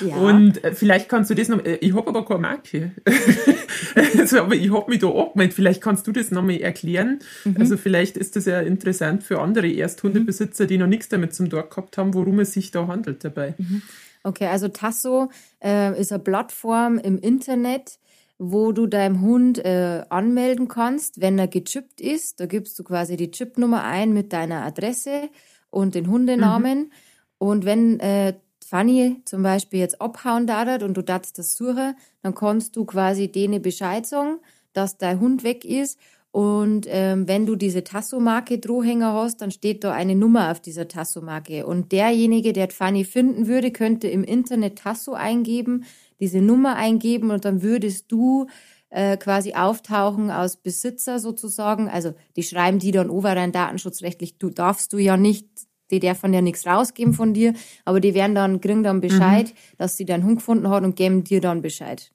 [0.00, 0.16] ja.
[0.16, 2.92] Und äh, vielleicht kannst du das noch, äh, ich habe aber keine Marke.
[4.18, 5.54] also, aber ich habe mich da angemeldet.
[5.54, 7.18] Vielleicht kannst du das nochmal erklären.
[7.44, 7.56] Mhm.
[7.58, 11.70] Also vielleicht ist das ja interessant für andere Ersthundebesitzer, die noch nichts damit zum Tag
[11.70, 13.54] gehabt haben, worum es sich da handelt dabei.
[13.58, 13.82] Mhm.
[14.26, 15.30] Okay, also Tasso
[15.62, 17.98] äh, ist eine Plattform im Internet,
[18.38, 22.40] wo du deinem Hund äh, anmelden kannst, wenn er gechippt ist.
[22.40, 25.28] Da gibst du quasi die Chipnummer ein mit deiner Adresse
[25.70, 26.78] und den Hundenamen.
[26.78, 26.90] Mhm.
[27.38, 32.34] Und wenn äh, Fanny zum Beispiel jetzt abhauen darf und du darfst das suchen, dann
[32.34, 34.38] kannst du quasi denen Bescheid sagen,
[34.72, 35.98] dass dein Hund weg ist.
[36.32, 40.88] Und ähm, wenn du diese Tasso-Marke Drohhänger hast, dann steht da eine Nummer auf dieser
[40.88, 41.64] Tasso-Marke.
[41.64, 45.84] Und derjenige, der Fanny finden würde, könnte im Internet Tasso eingeben
[46.20, 48.46] diese Nummer eingeben und dann würdest du
[48.90, 51.88] äh, quasi auftauchen aus Besitzer sozusagen.
[51.88, 55.48] Also die schreiben die dann over rein datenschutzrechtlich, du darfst du ja nicht,
[55.90, 59.76] die dürfen ja nichts rausgeben von dir, aber die werden dann, kriegen dann Bescheid, mhm.
[59.78, 62.13] dass sie deinen Hund gefunden hat und geben dir dann Bescheid.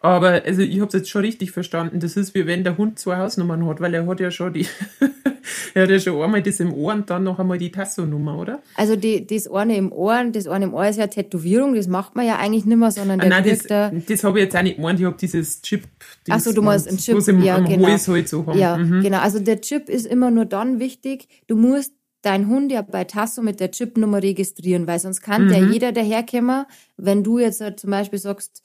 [0.00, 1.98] Aber also ich habe es jetzt schon richtig verstanden.
[1.98, 4.66] Das ist wie wenn der Hund zwei Hausnummern hat, weil er hat ja schon die,
[5.74, 8.62] er hat ja schon einmal das im Ohr und dann noch einmal die Tasso-Nummer, oder?
[8.76, 12.14] Also die, das eine im Ohr, das eine im Ohr ist ja Tätowierung, das macht
[12.14, 14.56] man ja eigentlich nicht mehr, sondern der ah, nein, das, da das habe ich jetzt
[14.56, 15.84] auch nicht gemeint, ich habe dieses Chip.
[16.28, 17.86] Achso, du meinst ein Chip, im, ja, genau.
[17.86, 18.58] Hals halt so haben.
[18.58, 19.02] Ja, mhm.
[19.02, 19.20] genau.
[19.20, 23.42] Also der Chip ist immer nur dann wichtig, du musst dein Hund ja bei Tasso
[23.42, 25.48] mit der Chipnummer registrieren, weil sonst kann mhm.
[25.48, 28.62] der jeder daherkommen, wenn du jetzt halt zum Beispiel sagst,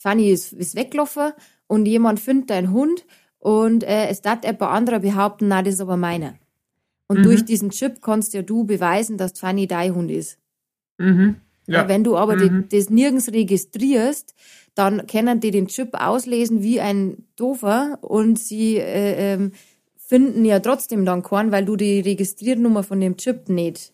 [0.00, 1.32] Fanny ist, ist weggelaufen
[1.66, 3.04] und jemand findet deinen Hund
[3.38, 6.34] und äh, es darf ein paar andere behaupten, na, das ist aber meiner.
[7.06, 10.38] Und durch diesen Chip kannst ja du beweisen, dass Fanny dein Hund ist.
[10.98, 11.36] Mhm.
[11.66, 11.88] Ja.
[11.88, 14.34] Wenn du aber die, das nirgends registrierst,
[14.74, 19.52] dann können die den Chip auslesen wie ein Dofer und sie äh, ähm,
[19.96, 23.92] finden ja trotzdem dann keinen, weil du die Registriernummer von dem Chip nicht,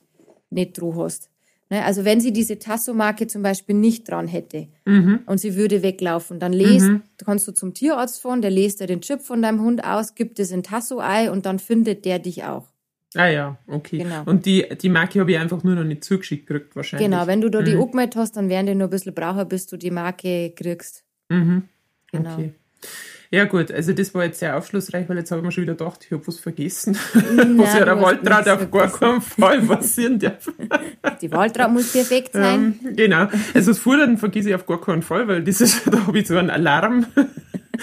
[0.51, 1.31] nicht drauf hast.
[1.69, 1.85] Ne?
[1.85, 4.69] Also wenn sie diese Tasso-Marke zum Beispiel nicht dran hätte
[5.27, 6.91] und sie würde weglaufen, dann lest,
[7.25, 10.39] kannst du zum Tierarzt fahren, der lest dir den Chip von deinem Hund aus, gibt
[10.39, 12.69] es in Tasso-Ei und dann findet der dich auch.
[13.15, 13.99] Ah ja, okay.
[13.99, 14.23] Genau.
[14.27, 17.09] Und die, die Marke habe ich einfach nur noch nicht zugeschickt gekriegt wahrscheinlich.
[17.09, 19.67] Genau, wenn du da die angemeldet hast, dann werden die nur ein bisschen brauchen, bis
[19.67, 21.05] du die Marke kriegst.
[21.31, 21.65] Mhm.
[22.13, 22.35] Genau.
[22.35, 22.53] Okay.
[23.31, 25.75] Ja gut, also das war jetzt sehr aufschlussreich, weil jetzt habe ich mir schon wieder
[25.75, 30.19] gedacht, ich habe was vergessen, Nein, was ja der Waldrad auf gar keinen Fall passieren
[30.19, 30.49] darf.
[31.21, 32.79] Die Waldraut muss perfekt sein.
[32.85, 33.29] Ähm, genau.
[33.55, 36.29] Also das Futtern vergesse ich auf gar keinen Fall, weil das ist, da habe ich
[36.29, 37.07] so einen Alarm.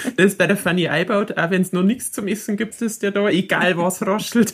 [0.17, 3.01] Das ist bei der Fanny einbaut, auch wenn es noch nichts zum Essen gibt, ist
[3.03, 4.53] der da, egal was raschelt.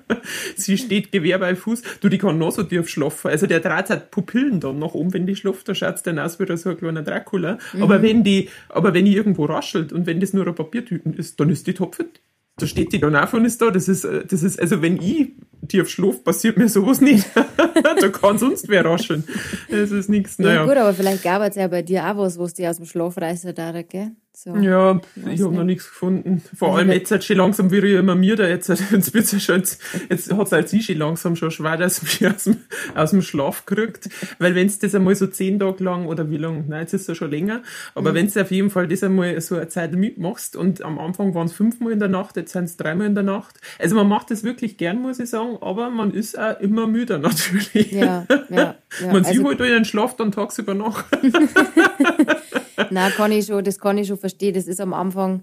[0.56, 1.82] Sie steht Gewehr bei Fuß.
[2.00, 3.30] Du, die kann noch so tief schlafen.
[3.30, 6.40] Also der Draht hat Pupillen dann nach oben, wenn die schlaft, da schaut's dann aus
[6.40, 7.58] wie so ein kleiner Dracula.
[7.80, 11.38] Aber wenn die, aber wenn die irgendwo raschelt und wenn das nur ein Papiertüten ist,
[11.40, 12.20] dann ist die topfit.
[12.58, 13.70] Da steht die dann auf und ist da.
[13.70, 15.32] Das ist, äh, das ist, also wenn ich
[15.68, 17.26] tief schlafe, passiert mir sowas nicht.
[18.00, 19.24] da kann sonst wer rascheln.
[19.70, 20.64] Das ist nichts, Ja, naja.
[20.64, 23.14] gut, aber vielleicht gab es ja bei dir auch was, was die aus dem Schlaf
[23.16, 24.12] darf, gell?
[24.38, 24.54] So.
[24.56, 25.00] Ja, Weiß
[25.32, 25.76] ich habe noch nicht.
[25.76, 26.42] nichts gefunden.
[26.54, 29.40] Vor allem Also- jetzt halt schon langsam wieder immer mir da jetzt, jetzt wird's ja
[29.40, 32.58] schon, jetzt, jetzt hat's halt sie schon langsam schon schwer, dass mich aus dem,
[32.94, 34.10] aus dem Schlaf kriegt.
[34.38, 37.06] Weil wenn's das einmal so zehn Tage lang oder wie lang, nein, jetzt ist es
[37.06, 37.62] ja schon länger,
[37.94, 38.14] aber Mhm.
[38.16, 41.92] wenn's auf jeden Fall das einmal so eine Zeit mitmachst und am Anfang waren's fünfmal
[41.92, 43.58] in der Nacht, jetzt sind's dreimal in der Nacht.
[43.78, 47.16] Also man macht das wirklich gern, muss ich sagen, aber man ist auch immer müder
[47.18, 47.90] natürlich.
[47.90, 48.74] Ja, ja, ja.
[49.00, 51.04] Man sieht Also, halt in den Schlaf dann tagsüber nach.
[52.90, 54.54] nein, kann ich schon, das kann ich schon verstehen.
[54.54, 55.42] Das ist am Anfang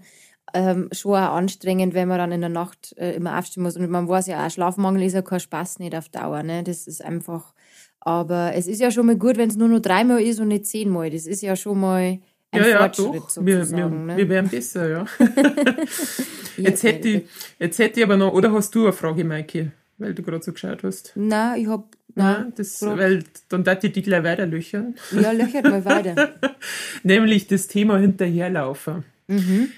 [0.53, 3.75] ähm, schon auch anstrengend, wenn man dann in der Nacht äh, immer aufstehen muss.
[3.75, 6.43] Und man weiß ja auch, Schlafmangel ist ja kein Spaß nicht auf Dauer.
[6.43, 6.63] Ne?
[6.63, 7.53] Das ist einfach,
[7.99, 10.65] aber es ist ja schon mal gut, wenn es nur noch dreimal ist und nicht
[10.65, 11.09] zehnmal.
[11.09, 12.19] Das ist ja schon mal
[12.51, 13.45] ein ja, ja, Fortschritt doch.
[13.45, 14.17] Wir, wir, ne?
[14.17, 15.05] wir werden besser, ja.
[16.57, 17.23] Jetzt hätte, ich,
[17.57, 20.53] jetzt hätte ich aber noch, oder hast du eine Frage, Maike, weil du gerade so
[20.53, 21.13] geschaut hast?
[21.15, 22.99] Nein, ich hab, Nein, das, Frage.
[23.01, 24.95] weil dann darf ich die gleich weiterlöchern.
[25.19, 26.33] ja, löchert mal weiter.
[27.03, 29.03] Nämlich das Thema Hinterherlaufen.
[29.27, 29.69] Mhm.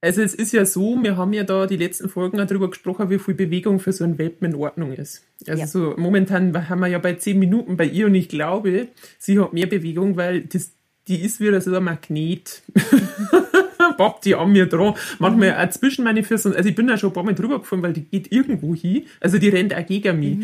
[0.00, 3.08] Also es ist ja so, wir haben ja da die letzten Folgen auch darüber gesprochen,
[3.08, 5.22] wie viel Bewegung für so einen Welpen in Ordnung ist.
[5.46, 5.66] Also Ja.
[5.66, 9.54] so momentan haben wir ja bei zehn Minuten bei ihr und ich glaube, sie hat
[9.54, 10.72] mehr Bewegung, weil das,
[11.08, 12.62] die ist wieder so ein Magnet.
[13.96, 14.94] Pappt die an mir dran.
[15.18, 16.54] Manchmal auch zwischen meine Füße.
[16.54, 19.04] Also ich bin da schon ein paar Mal drüber gefahren, weil die geht irgendwo hin.
[19.20, 20.38] Also die rennt auch gegen mich.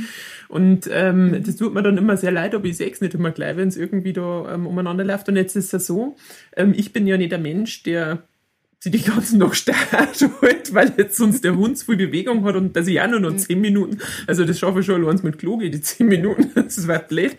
[0.48, 3.30] Und ähm, das tut mir dann immer sehr leid, aber ich sehe es nicht immer
[3.30, 5.28] gleich, wenn es irgendwie da ähm, umeinander läuft.
[5.28, 6.16] Und jetzt ist es so,
[6.56, 8.24] ähm, ich bin ja nicht ein Mensch, der
[8.80, 9.90] sie die ganzen noch starrt
[10.42, 13.20] halt, weil jetzt sonst der Hund so viel Bewegung hat und dass ich auch nur
[13.20, 16.88] noch zehn Minuten, also das schaffe ich schon allein mit Kloge, die zehn Minuten, das
[16.88, 17.36] wird blöd.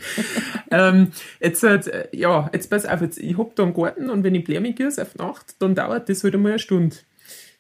[0.70, 1.08] ähm,
[1.40, 4.44] jetzt halt, ja, jetzt pass auf, jetzt, ich hab da einen Garten und wenn ich
[4.44, 6.96] Blärmig ist auf Nacht, dann dauert das halt einmal eine Stunde.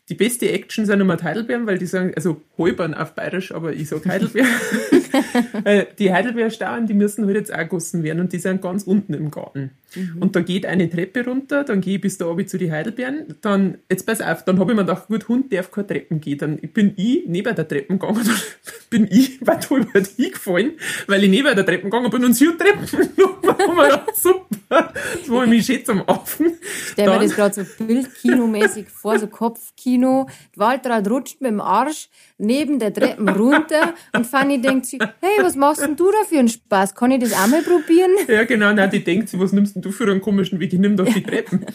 [0.10, 3.88] Die beste Action sind immer Heidelbeeren, weil die sagen, also Holbern auf Bayerisch, aber ich
[3.88, 4.50] sag Heidelbeeren.
[6.00, 9.32] Die Heidelbeerstauen, die müssen halt jetzt auch gegossen werden und die sind ganz unten im
[9.32, 9.72] Garten.
[10.20, 13.36] Und da geht eine Treppe runter, dann gehe ich bis da oben zu die Heidelbeeren,
[13.42, 16.38] dann, jetzt pass auf, dann habe ich mir gedacht, gut, Hund darf keine Treppen gehen.
[16.38, 18.36] Dann bin ich neben der Treppen gegangen, dann
[18.90, 20.74] bin ich weit über die gefallen,
[21.08, 24.00] weil ich neben der Treppen gegangen bin und sie Treppen genommen.
[24.14, 26.54] Super, das war ich mich schätze am Affen.
[26.94, 30.28] Stell mir das gerade so Bildkinomäßig vor, so Kopfkino.
[30.56, 35.56] Waltraud rutscht mit dem Arsch neben der Treppen runter und Fanny denkt sich, hey, was
[35.56, 36.96] machst denn du da für einen Spaß?
[36.96, 38.12] Kann ich das auch mal probieren?
[38.28, 40.74] Ja, genau, nein, die denkt sich, was nimmst denn du für einen komischen Weg?
[40.74, 41.66] Ich nimm doch die Treppen.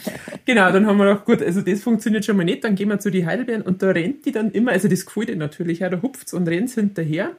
[0.45, 2.99] genau, dann haben wir gedacht, gut, also das funktioniert schon mal nicht, dann gehen wir
[2.99, 5.91] zu die Heidelbeeren und da rennt die dann immer, also das gefällt ihr natürlich auch,
[5.91, 7.37] da hupft's und rennt hinterher.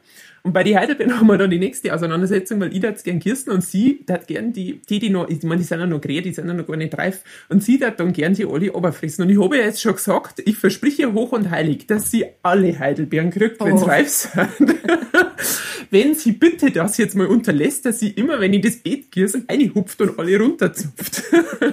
[0.48, 3.52] Und bei die Heidelbeeren haben wir dann die nächste Auseinandersetzung, weil ich da gern Kirsten
[3.52, 6.22] und sie hat gern die, die, die noch, ich meine, die sind ja noch grä,
[6.22, 9.26] die sind ja noch gar nicht reif, und sie hat dann gern die alle runterfressen.
[9.26, 12.80] Und ich habe ja jetzt schon gesagt, ich verspreche hoch und heilig, dass sie alle
[12.80, 13.88] Heidelbeeren kriegt, wenn's Oh.
[13.88, 14.76] reif sind.
[15.90, 19.44] wenn sie bitte das jetzt mal unterlässt, dass sie immer, wenn ich das Beet gieße,
[19.50, 21.24] reinhupft und alle runterzupft.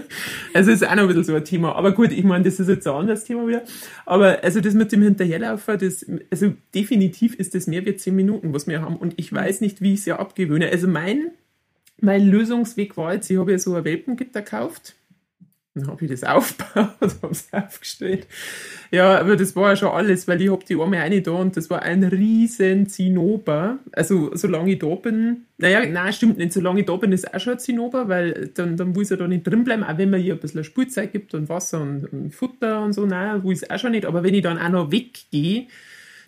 [0.55, 1.75] also ist auch noch ein bisschen so ein Thema.
[1.75, 3.63] Aber gut, ich meine, das ist jetzt ein anderes Thema wieder.
[4.07, 8.53] Aber also das mit dem Hinterherlaufen, das, also definitiv ist das mehr wie zehn Minuten,
[8.53, 8.97] was wir haben.
[8.97, 10.69] Und ich weiß nicht, wie ich es ja abgewöhne.
[10.71, 11.31] Also mein,
[12.01, 14.95] mein Lösungsweg war jetzt, ich habe ja so ein Welpengitter gekauft.
[15.77, 18.29] Dann habe ich das aufgebaut, habe es aufgestellt.
[18.93, 21.57] Ja, aber das war ja schon alles, weil ich hab die Arme eine da und
[21.57, 23.79] das war ein riesen Zinnober.
[23.91, 27.41] Also solange ich da bin, naja, nein, stimmt nicht, solange ich da bin, ist auch
[27.41, 30.11] schon ein Zinnober, weil dann, dann will es ja da nicht drin bleiben, auch wenn
[30.11, 33.53] man ihr ein bisschen Spielzeug gibt und Wasser und, und Futter und so, nein, will
[33.53, 34.07] es auch schon nicht.
[34.07, 35.67] Aber wenn ich dann auch noch weggehe,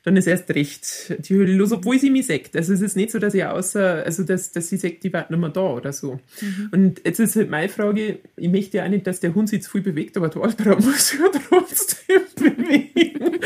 [0.06, 2.54] dann ist erst recht die Höhle los, obwohl sie mich sagt.
[2.54, 5.26] Also es ist nicht so, dass ich außer, also dass, dass sie sagt, die war
[5.28, 6.20] nicht mehr da oder so.
[6.40, 6.68] Mhm.
[6.70, 9.64] Und jetzt ist halt meine Frage, ich möchte ja auch nicht, dass der Hund sich
[9.64, 13.40] zu viel bewegt, aber der Albtraum muss ja trotzdem bewegen.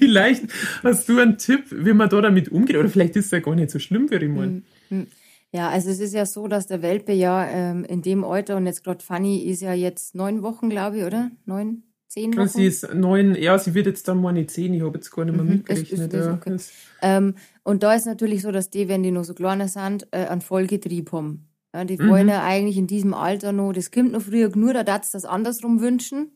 [0.00, 0.46] vielleicht
[0.82, 3.54] hast du einen Tipp, wie man da damit umgeht, oder vielleicht ist es ja gar
[3.54, 4.62] nicht so schlimm, wie ich meine.
[4.90, 5.06] Mhm.
[5.52, 8.66] Ja, also es ist ja so, dass der Welpe ja ähm, in dem Alter und
[8.66, 11.30] jetzt gerade Fanny ist ja jetzt neun Wochen, glaube ich, oder?
[11.46, 12.48] Neun, zehn Wochen?
[12.48, 15.24] Sie ist neun, ja, sie wird jetzt dann mal nicht zehn, ich habe jetzt gar
[15.24, 16.12] nicht mehr mhm, mitgerechnet.
[16.12, 16.34] Ist, ist, ja.
[16.34, 16.56] okay.
[17.02, 20.26] ähm, und da ist natürlich so, dass die, wenn die noch so kleiner sind, äh,
[20.26, 21.48] einen Vollgetrieb haben.
[21.74, 22.08] Ja, die mhm.
[22.08, 25.24] wollen ja eigentlich in diesem Alter noch, das kommt noch früher nur, da darfst das
[25.24, 26.32] andersrum wünschen.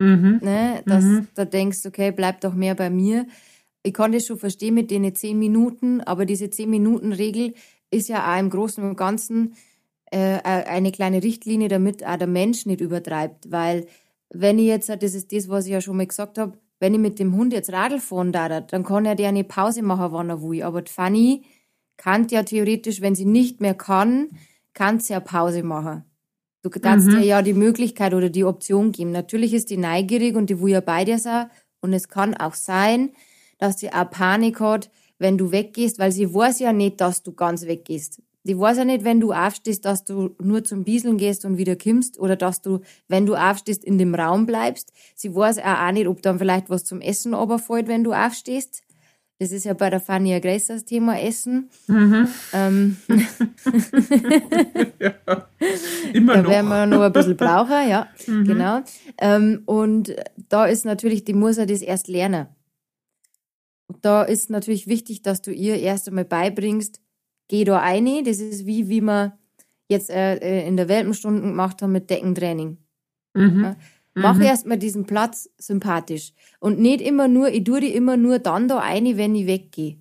[0.00, 0.40] Mhm.
[0.42, 1.28] Ne, dass mhm.
[1.34, 3.26] da denkst, okay, bleib doch mehr bei mir.
[3.84, 7.54] Ich kann das schon verstehen mit den zehn Minuten, aber diese zehn Minuten Regel,
[7.94, 9.54] ist ja auch im Großen und Ganzen
[10.10, 13.50] äh, eine kleine Richtlinie, damit auch der Mensch nicht übertreibt.
[13.50, 13.86] Weil
[14.34, 17.00] wenn ich jetzt, das ist das, was ich ja schon mal gesagt habe, wenn ich
[17.00, 20.28] mit dem Hund jetzt Radl fahren darf, dann kann er der eine Pause machen, wann
[20.28, 20.62] er will.
[20.62, 21.44] Aber die Fanny
[21.96, 24.28] kann ja theoretisch, wenn sie nicht mehr kann,
[24.74, 26.04] kann sie ja Pause machen.
[26.62, 27.12] Du kannst mhm.
[27.12, 29.12] dir ja die Möglichkeit oder die Option geben.
[29.12, 31.50] Natürlich ist die neugierig und die will ja bei dir sein.
[31.80, 33.10] Und es kann auch sein,
[33.58, 37.32] dass sie auch Panik hat, wenn du weggehst, weil sie weiß ja nicht, dass du
[37.32, 38.22] ganz weggehst.
[38.44, 41.76] Die weiß ja nicht, wenn du aufstehst, dass du nur zum Bieseln gehst und wieder
[41.76, 44.92] kimmst oder dass du, wenn du aufstehst, in dem Raum bleibst.
[45.14, 48.82] Sie weiß auch nicht, ob dann vielleicht was zum Essen runterfällt, wenn du aufstehst.
[49.38, 51.70] Das ist ja bei der Fanny ein größeres Thema Essen.
[51.88, 52.28] Mhm.
[52.52, 52.96] Ähm,
[55.00, 55.14] ja,
[56.12, 56.50] immer da noch.
[56.50, 58.44] werden wir noch ein bisschen brauchen, ja, mhm.
[58.44, 58.82] genau.
[59.18, 60.14] Ähm, und
[60.48, 62.46] da ist natürlich, die muss ja das erst lernen
[64.04, 67.00] da ist natürlich wichtig, dass du ihr erst einmal beibringst,
[67.48, 68.24] geh da ein.
[68.24, 69.38] Das ist wie, wie wir
[69.88, 72.78] jetzt äh, äh in der Welpenstunden gemacht haben mit Deckentraining.
[73.34, 73.62] Mhm.
[73.62, 73.76] Ja?
[74.14, 74.42] Mach mhm.
[74.42, 76.32] erstmal diesen Platz sympathisch.
[76.60, 79.98] Und nicht immer nur, ich tue die immer nur dann da ein, wenn ich weggehe.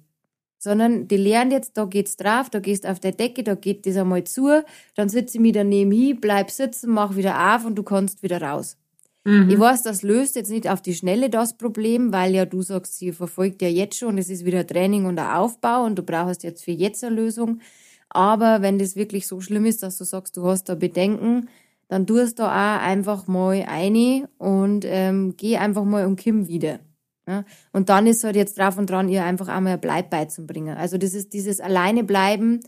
[0.60, 3.98] Sondern die lernen jetzt, da geht's drauf, da gehst auf der Decke, da geht das
[3.98, 4.64] einmal zu,
[4.96, 8.42] dann sitze ich mich daneben hin, bleib sitzen, mach wieder auf und du kannst wieder
[8.42, 8.78] raus.
[9.26, 9.50] Mhm.
[9.50, 12.98] Ich weiß, das löst jetzt nicht auf die Schnelle das Problem, weil ja du sagst,
[12.98, 16.44] sie verfolgt ja jetzt schon, es ist wieder Training und ein Aufbau und du brauchst
[16.44, 17.62] jetzt für jetzt eine Lösung.
[18.10, 21.48] Aber wenn das wirklich so schlimm ist, dass du sagst, du hast da Bedenken,
[21.88, 26.80] dann tust du auch einfach mal eine und ähm, geh einfach mal um Kim wieder.
[27.28, 27.46] Ja?
[27.72, 30.78] Und dann ist halt jetzt drauf und dran, ihr einfach einmal ein Bleib beizubringen.
[30.78, 32.60] Also das ist dieses alleine bleiben,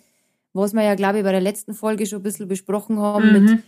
[0.53, 3.45] was wir ja, glaube ich, bei der letzten Folge schon ein bisschen besprochen haben, mhm.
[3.45, 3.63] mit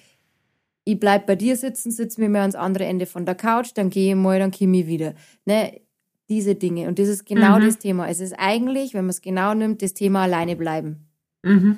[0.87, 3.89] ich bleib bei dir sitzen, sitze mir mal ans andere Ende von der Couch, dann
[3.89, 5.15] gehe ich mal, dann komme ich wieder.
[5.45, 5.81] Ne?
[6.29, 6.87] Diese Dinge.
[6.87, 7.65] Und das ist genau mhm.
[7.65, 8.07] das Thema.
[8.07, 11.07] Es ist eigentlich, wenn man es genau nimmt, das Thema alleine bleiben.
[11.43, 11.77] Mhm.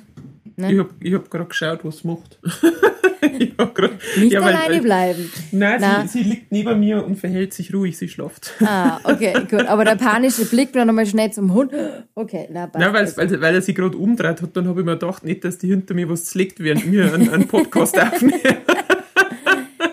[0.56, 0.72] Ne?
[0.72, 2.38] Ich habe ich hab gerade geschaut, was es macht.
[3.38, 5.32] ich hab grad, Nicht ja, alleine weil, bleiben.
[5.50, 6.06] Nein, Na.
[6.06, 8.54] Sie, sie, liegt neben mir und verhält sich ruhig, sie schlaft.
[8.60, 9.66] Ah, okay, gut.
[9.66, 11.72] Aber der panische Blick dann nochmal schnell zum Hund.
[12.14, 12.84] Okay, na, passt.
[12.84, 15.44] Nein, weil, weil, weil er sich gerade umdreht hat, dann habe ich mir gedacht, nicht,
[15.44, 18.40] dass die hinter mir was zlegt, während wir einen, einen Podcast aufnehmen.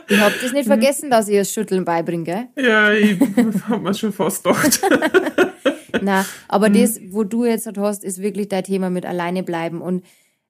[0.09, 0.71] Ich hab das nicht mhm.
[0.71, 2.47] vergessen, dass ich das Schütteln beibringe, gell?
[2.55, 3.19] Ja, ich
[3.69, 4.81] hab mir schon fast gedacht.
[6.01, 6.73] Na, aber mhm.
[6.73, 9.81] das, wo du jetzt hast, ist wirklich dein Thema mit alleine bleiben.
[9.81, 10.03] Und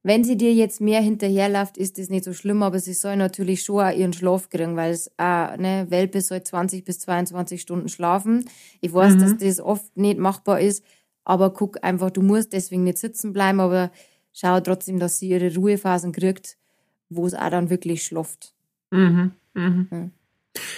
[0.04, 3.64] wenn sie dir jetzt mehr hinterherläuft, ist das nicht so schlimm, aber sie soll natürlich
[3.64, 7.90] schon auch ihren Schlaf kriegen, weil es, äh, ne, Welpe soll 20 bis 22 Stunden
[7.90, 8.46] schlafen.
[8.80, 9.20] Ich weiß, mhm.
[9.20, 10.84] dass das oft nicht machbar ist,
[11.24, 13.92] aber guck einfach, du musst deswegen nicht sitzen bleiben, aber
[14.32, 16.58] schau trotzdem, dass sie ihre Ruhephasen kriegt,
[17.10, 18.54] wo es auch dann wirklich schlaft.
[18.92, 19.32] Mhm.
[19.58, 20.12] Mhm.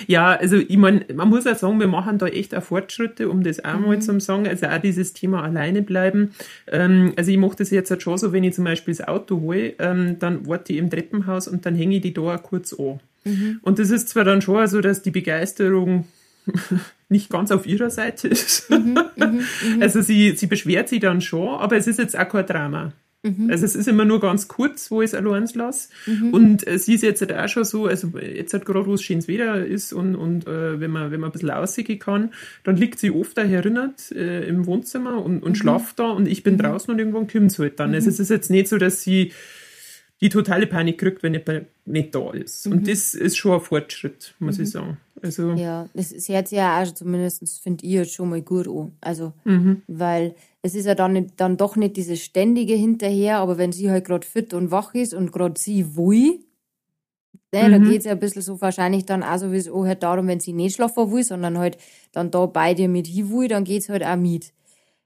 [0.08, 3.44] Ja, also ich meine, man muss auch sagen, wir machen da echt auch Fortschritte, um
[3.44, 3.86] das auch mhm.
[3.86, 4.48] mal zu sagen.
[4.48, 6.32] Also auch dieses Thema alleine bleiben.
[6.68, 9.42] Ähm, also ich mache das jetzt halt schon so, wenn ich zum Beispiel das Auto
[9.42, 13.00] hole, ähm, dann warte ich im Treppenhaus und dann hänge ich die da kurz an.
[13.26, 13.60] Mhm.
[13.62, 16.06] Und das ist zwar dann schon so, dass die Begeisterung
[17.10, 18.70] nicht ganz auf ihrer Seite ist.
[18.70, 22.30] Mhm, mhm, mhm, also sie, sie beschwert sich dann schon, aber es ist jetzt auch
[22.30, 22.94] kein Drama.
[23.22, 23.50] Mhm.
[23.50, 25.90] Also es ist immer nur ganz kurz, wo ich es allein lasse.
[26.06, 26.34] Mhm.
[26.34, 29.04] Und äh, sie ist jetzt halt auch schon so, also jetzt halt gerade, wo es
[29.04, 32.32] schönes Wetter ist und, und äh, wenn, man, wenn man ein bisschen rausgehen kann,
[32.64, 35.56] dann liegt sie oft da erinnert äh, im Wohnzimmer und, und mhm.
[35.56, 36.60] schlaft da und ich bin mhm.
[36.60, 37.94] draußen und irgendwann kommt es halt dann.
[37.94, 38.14] Also mhm.
[38.14, 39.34] es ist jetzt nicht so, dass sie
[40.22, 42.68] die totale Panik kriegt, wenn jemand nicht da ist.
[42.68, 42.86] Und mhm.
[42.86, 44.98] das ist schon ein Fortschritt, muss ich sagen.
[45.22, 48.94] Also, ja, das, hört sich ja auch zumindest, finde ich, schon mal gut an.
[49.02, 49.34] Also,
[49.88, 53.90] weil es ist ja dann, nicht, dann doch nicht dieses ständige hinterher, aber wenn sie
[53.90, 56.40] halt gerade fit und wach ist und gerade sie will,
[57.54, 57.72] ne, mhm.
[57.72, 60.54] dann geht es ja ein bisschen so wahrscheinlich dann auch sowieso halt darum, wenn sie
[60.54, 61.78] nicht schlafen will, sondern halt
[62.12, 64.54] dann da bei dir mit hin will, dann geht es halt auch mit.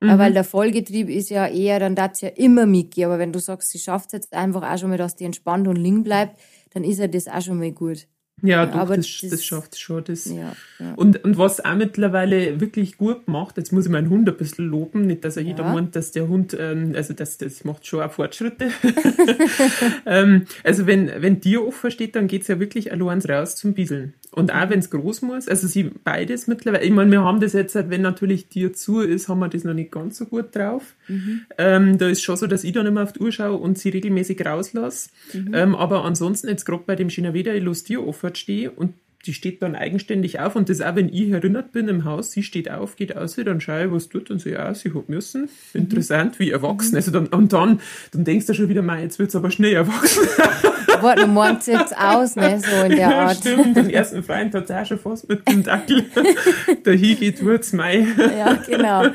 [0.03, 0.17] Mhm.
[0.17, 3.05] Weil der Vollgetrieb ist ja eher, dann darf ja immer mitgehen.
[3.05, 5.67] Aber wenn du sagst, sie schafft es jetzt einfach auch schon mal, dass die entspannt
[5.67, 6.37] und liegen bleibt,
[6.73, 8.07] dann ist ja das auch schon mal gut.
[8.41, 10.03] Ja, doch, aber das, das, das schafft es schon.
[10.03, 10.25] Das.
[10.25, 10.93] Ja, ja.
[10.95, 14.67] Und, und was auch mittlerweile wirklich gut macht, jetzt muss ich meinen Hund ein bisschen
[14.67, 15.49] loben, nicht, dass er ja.
[15.49, 18.69] jeder meint, dass der Hund, ähm, also das, das macht schon auch Fortschritte.
[20.05, 24.13] ähm, also wenn, wenn Tier offen steht, dann geht's ja wirklich allein raus zum Bieseln.
[24.33, 27.53] Und auch wenn es groß muss, also sie beides mittlerweile, ich meine, wir haben das
[27.53, 30.95] jetzt, wenn natürlich Tier zu ist, haben wir das noch nicht ganz so gut drauf.
[31.07, 31.41] Mhm.
[31.57, 33.89] Ähm, da ist schon so, dass ich dann immer auf die Uhr schaue und sie
[33.89, 35.09] regelmäßig rauslasse.
[35.33, 35.53] Mhm.
[35.53, 38.93] Ähm, aber ansonsten jetzt gerade bei dem China lasse Tier offen stehe und
[39.25, 42.43] die steht dann eigenständig auf und das auch, wenn ich erinnert bin im Haus, sie
[42.43, 45.49] steht auf, geht aus, dann schaue ich, was tut und so, ja, sie hat müssen.
[45.73, 46.91] Interessant, wie erwachsen.
[46.91, 46.97] Mhm.
[46.97, 47.79] Also dann, und dann,
[48.11, 50.27] dann denkst du schon wieder, mal, jetzt wird's aber schnell erwachsen.
[51.01, 53.37] Warte, morgen sieht's aus, ne, so in der ja, Art.
[53.37, 56.05] Stimmt, den ersten Freund hat auch schon fast mit dem Dackel.
[56.85, 58.07] der geht, wird's Mai.
[58.17, 59.07] ja, genau.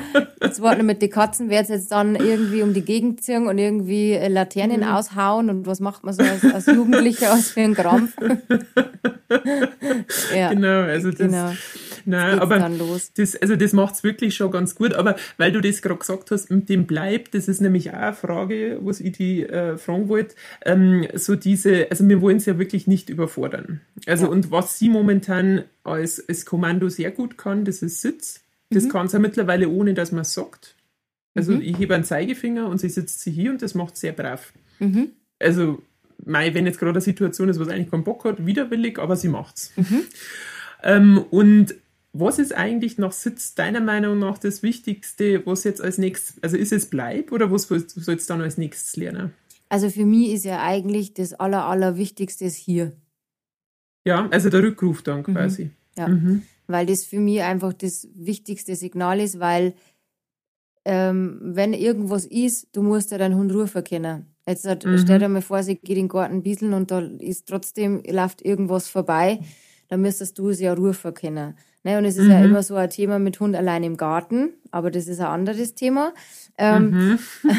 [0.42, 4.18] Jetzt warten mit den Katzen, wird's jetzt dann irgendwie um die Gegend ziehen und irgendwie
[4.29, 4.88] Laternen mhm.
[4.88, 8.14] aushauen und was macht man so als, als Jugendlicher aus für einen Krampf?
[10.34, 10.52] ja.
[10.52, 11.52] Genau, also das, genau.
[12.04, 12.70] Nein, aber
[13.16, 14.94] das, also das macht's wirklich schon ganz gut.
[14.94, 18.14] Aber weil du das gerade gesagt hast, mit dem bleibt, das ist nämlich auch eine
[18.14, 20.34] Frage, was ich die äh, fragen wollte.
[20.64, 23.80] Ähm, so diese, also wir wollen es ja wirklich nicht überfordern.
[24.06, 24.30] Also ja.
[24.30, 28.40] und was sie momentan als, als Kommando sehr gut kann, das ist Sitz.
[28.70, 28.88] Das mhm.
[28.88, 30.76] kann sie ja mittlerweile ohne, dass man sagt.
[31.34, 31.62] Also mhm.
[31.62, 34.52] ich hebe einen Zeigefinger und sie sitzt sie hier und das macht sehr brav.
[34.78, 35.11] Mhm.
[35.38, 35.82] Also
[36.24, 39.28] mei, wenn jetzt gerade eine Situation ist, was eigentlich keinen Bock hat, widerwillig, aber sie
[39.28, 39.72] macht's.
[39.76, 40.02] Mhm.
[40.83, 41.74] Ähm, und
[42.12, 46.57] was ist eigentlich noch Sitz deiner Meinung nach das Wichtigste, was jetzt als nächstes, also
[46.57, 49.33] ist es bleib oder was sollst du jetzt dann als nächstes lernen?
[49.68, 52.92] Also für mich ist ja eigentlich das aller, allerwichtigste hier.
[54.04, 55.35] Ja, also der Rückruf dann mhm.
[55.35, 55.64] quasi.
[55.64, 55.70] Mhm.
[55.96, 56.42] Ja, mhm.
[56.66, 59.74] weil das für mich einfach das wichtigste Signal ist, weil
[60.85, 64.26] ähm, wenn irgendwas ist, du musst ja deinen Hund rufen können.
[64.48, 64.96] Jetzt hat, mhm.
[64.96, 68.40] stell dir mal vor, sie geht in den Garten bieseln und da ist trotzdem, läuft
[68.42, 69.40] irgendwas vorbei,
[69.88, 71.54] dann müsstest du es ja rufen können.
[71.84, 71.98] Ne?
[71.98, 72.30] Und es ist mhm.
[72.30, 75.74] ja immer so ein Thema mit Hund allein im Garten, aber das ist ein anderes
[75.74, 76.14] Thema.
[76.56, 77.18] Ähm, mhm.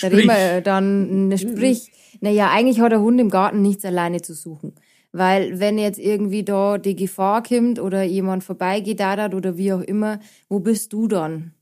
[0.00, 4.22] da reden wir dann, ne, sprich, naja, eigentlich hat der Hund im Garten nichts alleine
[4.22, 4.74] zu suchen.
[5.12, 10.18] Weil wenn jetzt irgendwie da die Gefahr kommt oder jemand vorbeigeht oder wie auch immer,
[10.48, 11.52] wo bist du dann?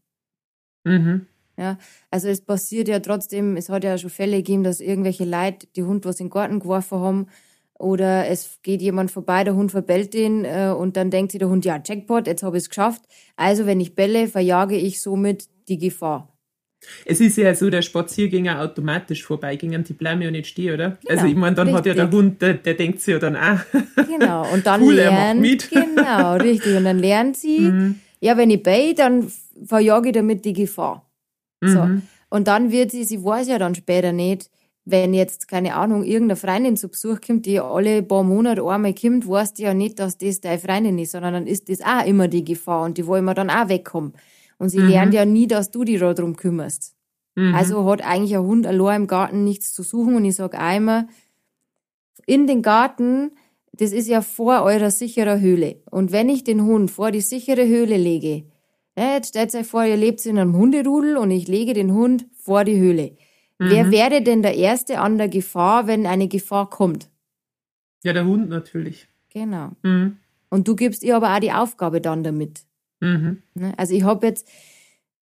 [0.85, 1.27] Mhm.
[1.61, 1.77] Ja,
[2.11, 5.83] also es passiert ja trotzdem, es hat ja schon Fälle gegeben, dass irgendwelche Leute die
[5.83, 7.27] Hund was in den Garten geworfen haben
[7.79, 11.51] oder es geht jemand vorbei, der Hund verbellt den äh, und dann denkt sich der
[11.51, 13.03] Hund, ja, Jackpot, jetzt habe ich es geschafft.
[13.37, 16.33] Also wenn ich belle, verjage ich somit die Gefahr.
[17.05, 20.99] Es ist ja so, der Spaziergänger automatisch vorbeigingen, die bleiben ja nicht stehen, oder?
[21.03, 21.79] Genau, also ich meine, dann richtig.
[21.79, 23.61] hat ja der Hund, der, der denkt sich ja dann auch.
[24.07, 26.75] Genau, und dann cool, lernt, genau, richtig.
[26.75, 28.01] Und dann lernt sie, mhm.
[28.21, 29.31] ja, wenn ich bei, dann
[29.67, 31.10] verjage ich damit die Gefahr.
[31.61, 31.85] So.
[31.85, 32.03] Mhm.
[32.31, 34.51] Und dann wird sie, sie weiß ja dann später nicht,
[34.85, 39.29] wenn jetzt, keine Ahnung, irgendeine Freundin zu Besuch kommt, die alle paar Monate einmal kommt,
[39.29, 42.29] weißt du ja nicht, dass das deine Freundin ist, sondern dann ist das auch immer
[42.29, 44.15] die Gefahr und die wollen wir dann auch wegkommen.
[44.59, 44.89] Und sie mhm.
[44.89, 46.95] lernt ja nie, dass du dich darum kümmerst.
[47.35, 47.55] Mhm.
[47.55, 51.07] Also hat eigentlich ein Hund allein im Garten nichts zu suchen und ich sag einmal,
[52.27, 53.33] in den Garten,
[53.73, 55.83] das ist ja vor eurer sicherer Höhle.
[55.91, 58.45] Und wenn ich den Hund vor die sichere Höhle lege,
[58.97, 62.65] Jetzt stellt euch vor, ihr lebt in einem Hunderudel und ich lege den Hund vor
[62.65, 63.17] die Höhle.
[63.59, 63.71] Mhm.
[63.71, 67.09] Wer wäre denn der Erste an der Gefahr, wenn eine Gefahr kommt?
[68.03, 69.09] Ja, der Hund natürlich.
[69.33, 69.71] Genau.
[69.83, 70.17] Mhm.
[70.49, 72.65] Und du gibst ihr aber auch die Aufgabe dann damit.
[73.01, 73.43] Mhm.
[73.55, 73.73] Ne?
[73.77, 74.49] Also ich habe jetzt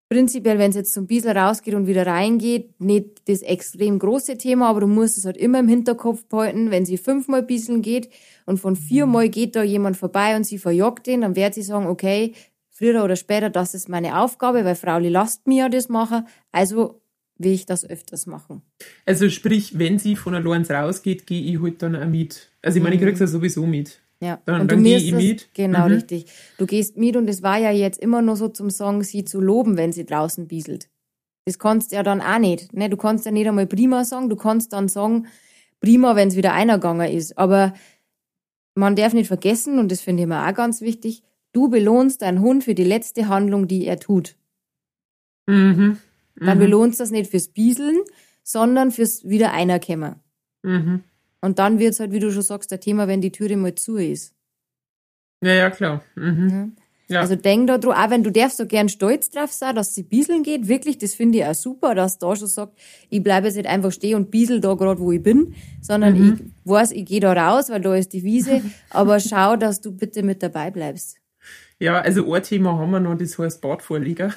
[0.09, 4.69] prinzipiell, wenn es jetzt zum Biesel rausgeht und wieder reingeht, nicht das extrem große Thema,
[4.69, 8.09] aber du musst es halt immer im Hinterkopf behalten, wenn sie fünfmal bieseln geht
[8.47, 11.87] und von viermal geht da jemand vorbei und sie verjagt den, dann wird sie sagen,
[11.87, 12.35] okay,
[12.79, 17.01] früher oder später, das ist meine Aufgabe, weil Frauli lasst mir ja das machen, also
[17.37, 18.63] will ich das öfters machen.
[19.05, 22.51] Also sprich, wenn sie von allein rausgeht, gehe ich halt dann auch mit.
[22.63, 24.01] Also ich meine, ich krieg's ja sowieso mit.
[24.21, 25.55] Ja, dann, und dann gehe ich mit.
[25.55, 25.95] Genau, mhm.
[25.95, 26.27] richtig.
[26.57, 29.41] Du gehst mit und es war ja jetzt immer nur so zum Sagen, sie zu
[29.41, 30.89] loben, wenn sie draußen bieselt.
[31.47, 32.73] Das kannst du ja dann auch nicht.
[32.75, 32.91] Ne?
[32.91, 35.29] Du kannst ja nicht einmal prima sagen, du kannst dann sagen,
[35.81, 37.39] prima, wenn es wieder einer gegangen ist.
[37.39, 37.75] Aber
[38.75, 42.41] man darf nicht vergessen, und das finde ich mir auch ganz wichtig, Du belohnst deinen
[42.41, 44.37] Hund für die letzte Handlung, die er tut.
[45.47, 45.99] Mhm.
[46.35, 46.47] Mhm.
[46.47, 47.99] Dann belohnst du das nicht fürs Bieseln,
[48.43, 50.21] sondern fürs wieder Einerkämmer.
[50.63, 51.05] Mhm.
[51.41, 53.75] Und dann wird es halt, wie du schon sagst, der Thema, wenn die Türe mal
[53.75, 54.35] zu ist.
[55.43, 56.03] Ja, ja, klar.
[56.17, 56.77] Mhm.
[57.11, 57.21] Ja.
[57.21, 60.03] Also denk da drauf, auch wenn du darfst so gern stolz drauf sein, dass sie
[60.03, 62.79] bieseln geht, wirklich, das finde ich auch super, dass da schon sagt,
[63.09, 66.35] ich bleibe jetzt nicht einfach stehen und biesel da gerade, wo ich bin, sondern mhm.
[66.35, 69.91] ich weiß, ich gehe da raus, weil da ist die Wiese, aber schau, dass du
[69.93, 71.17] bitte mit dabei bleibst.
[71.81, 74.33] Ja, also ein Thema haben wir noch, das heißt Badvorlieger.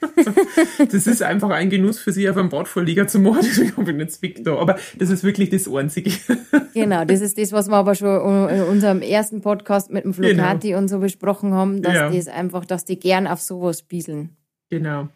[0.92, 3.96] das ist einfach ein Genuss für sie, auf einem Badvorlieger zu machen, deswegen habe ich
[3.96, 4.58] nicht Zwick da.
[4.58, 6.10] Aber das ist wirklich das Einzige.
[6.74, 10.68] genau, das ist das, was wir aber schon in unserem ersten Podcast mit dem Flocati
[10.68, 10.80] genau.
[10.80, 12.10] und so besprochen haben, dass ja.
[12.10, 14.36] das einfach, dass die gern auf sowas bieseln.
[14.68, 15.08] Genau.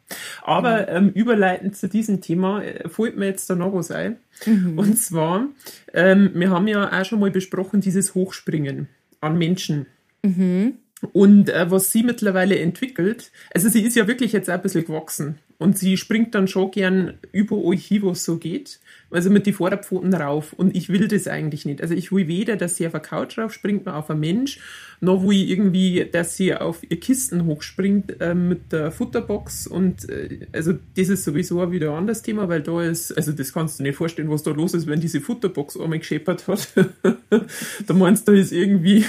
[0.43, 4.17] Aber ähm, überleitend zu diesem Thema äh, fällt mir jetzt da noch was ein.
[4.45, 4.79] Mhm.
[4.79, 5.47] Und zwar,
[5.95, 8.89] ähm, wir haben ja auch schon mal besprochen, dieses Hochspringen
[9.21, 9.87] an Menschen.
[10.23, 10.75] Mhm.
[11.13, 14.85] Und äh, was sie mittlerweile entwickelt, also sie ist ja wirklich jetzt auch ein bisschen
[14.85, 15.39] gewachsen.
[15.59, 18.79] Und sie springt dann schon gern über euch hin, wo es so geht.
[19.11, 20.53] Also mit die Vorderpfoten rauf.
[20.53, 21.81] Und ich will das eigentlich nicht.
[21.81, 24.59] Also ich will weder, dass sie auf eine Couch rauf springt, noch auf einen Mensch,
[25.01, 29.67] noch will ich irgendwie, dass sie auf ihr Kisten hochspringt äh, mit der Futterbox.
[29.67, 33.53] Und äh, also das ist sowieso wieder ein anderes Thema, weil da ist, also das
[33.53, 36.69] kannst du nicht vorstellen, was da los ist, wenn diese Futterbox einmal gescheppert hat.
[37.87, 39.05] da meinst du, da ist irgendwie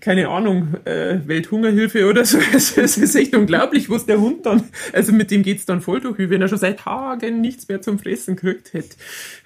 [0.00, 2.38] keine Ahnung, äh, Welthungerhilfe oder so.
[2.52, 6.18] Es, ist echt unglaublich, was der Hund dann, also mit dem geht's dann voll durch,
[6.18, 8.96] wie wenn er schon seit Tagen nichts mehr zum Fressen gekriegt hätte.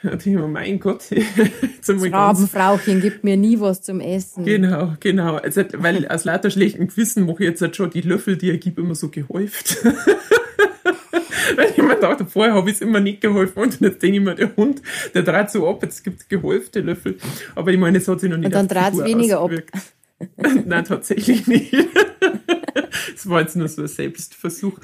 [0.03, 1.05] Da ich mir, mein Gott.
[1.87, 4.45] das Rabenfrauchen gibt mir nie was zum Essen.
[4.45, 5.37] Genau, genau.
[5.37, 8.59] Also, weil aus lauter schlechtem Gewissen mache ich jetzt halt schon die Löffel, die er
[8.59, 9.79] gibt, immer so gehäuft.
[11.57, 14.23] Weil ich mir dachte, vorher habe ich es immer nicht geholfen und jetzt denke ich
[14.23, 14.83] mir, der Hund,
[15.15, 17.19] der dreht so ab, jetzt gibt es gehäufte Löffel.
[17.55, 19.75] Aber ich meine, es hat sich noch nicht Und dann dreht es weniger ausgewirkt.
[19.75, 19.81] ab.
[20.67, 21.75] Nein, tatsächlich nicht.
[23.15, 24.79] Es war jetzt nur so ein Selbstversuch.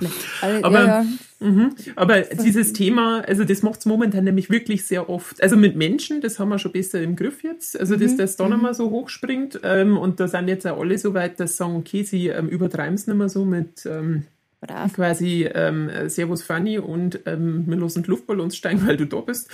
[0.63, 1.07] Aber, ja, ja.
[1.41, 5.43] Mh, aber dieses Thema, also das macht es momentan nämlich wirklich sehr oft.
[5.43, 7.79] Also mit Menschen, das haben wir schon besser im Griff jetzt.
[7.79, 8.19] Also dass mhm.
[8.19, 8.63] das da mhm.
[8.63, 9.61] mehr so hochspringt.
[9.63, 12.95] Ähm, und da sind jetzt auch alle so weit, dass sagen, okay, sie ähm, übertreiben
[12.95, 14.25] es nicht mehr so mit ähm,
[14.61, 14.93] Brav.
[14.93, 19.51] quasi ähm, Servus Fanny und ähm, wir lassen Luftballons steigen, weil du da bist.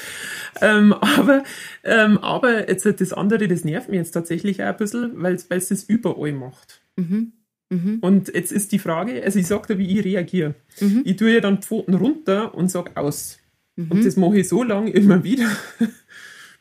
[0.60, 1.44] Ähm, aber,
[1.84, 5.48] ähm, aber jetzt das andere, das nervt mich jetzt tatsächlich auch ein bisschen, weil es
[5.48, 6.80] das überall macht.
[6.96, 7.32] Mhm.
[7.70, 7.98] Mhm.
[8.00, 10.54] Und jetzt ist die Frage, also ich sage dir, wie ich reagiere.
[10.80, 11.02] Mhm.
[11.04, 13.38] Ich tue ja dann Pfoten runter und sage aus.
[13.76, 14.04] Und mhm.
[14.04, 15.50] das mache ich so lange immer wieder,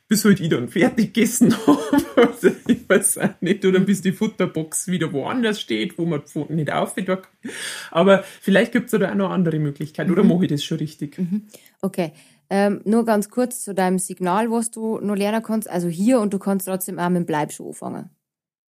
[0.08, 1.80] bis halt ich dann fertig gegessen habe.
[2.16, 3.66] Also ich weiß auch nicht.
[3.66, 7.28] Oder bis die Futterbox wieder woanders steht, wo man die Pfoten nicht aufhört.
[7.92, 10.12] Aber vielleicht gibt es da auch noch andere Möglichkeiten.
[10.12, 10.30] Oder mhm.
[10.30, 11.18] mache ich das schon richtig?
[11.18, 11.48] Mhm.
[11.82, 12.12] Okay.
[12.50, 15.70] Ähm, nur ganz kurz zu deinem Signal, was du noch lernen kannst.
[15.70, 18.12] Also hier und du kannst trotzdem auch mit dem Bleibschuh anfangen.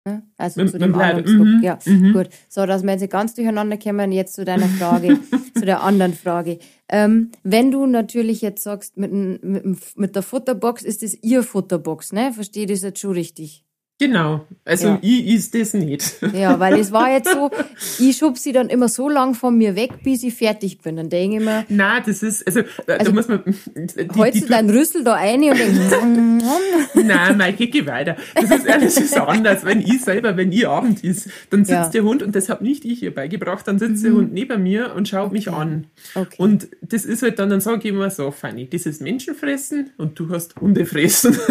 [0.06, 0.24] Ne?
[0.38, 1.64] Also mit, zu dem anderen mhm.
[1.64, 2.12] Ja, mhm.
[2.12, 2.30] gut.
[2.50, 5.18] So, dass wir jetzt ganz durcheinander kommen, jetzt zu deiner Frage,
[5.58, 6.60] zu der anderen Frage.
[6.90, 12.12] Ähm, wenn du natürlich jetzt sagst, mit, mit, mit der Futterbox ist das ihr Futterbox,
[12.12, 12.34] ne?
[12.34, 13.64] Verstehe das jetzt schon richtig?
[14.06, 15.00] Genau, also ja.
[15.02, 16.04] ich ist das nicht.
[16.34, 17.52] Ja, weil es war jetzt so,
[18.00, 20.98] ich schub sie dann immer so lang von mir weg, bis ich fertig bin.
[20.98, 21.64] Dann denke ich mir.
[21.70, 23.44] Nein, das ist, also, also da muss man.
[23.46, 28.18] Die, holst du deinen Rüssel da ein und denkst, Nein, Maike, geh weiter.
[28.36, 29.64] Das ist, das ist anders.
[29.64, 31.90] Wenn ich selber, wenn ich Abend ist, dann sitzt ja.
[31.90, 34.08] der Hund, und das habe nicht ich hier beigebracht, dann sitzt mhm.
[34.08, 35.34] der Hund neben mir und schaut okay.
[35.34, 35.86] mich an.
[36.16, 36.36] Okay.
[36.40, 40.20] Und das ist halt dann, dann sage ich immer so, Fanny, das ist Menschenfressen und
[40.20, 41.38] du hast Hundefressen.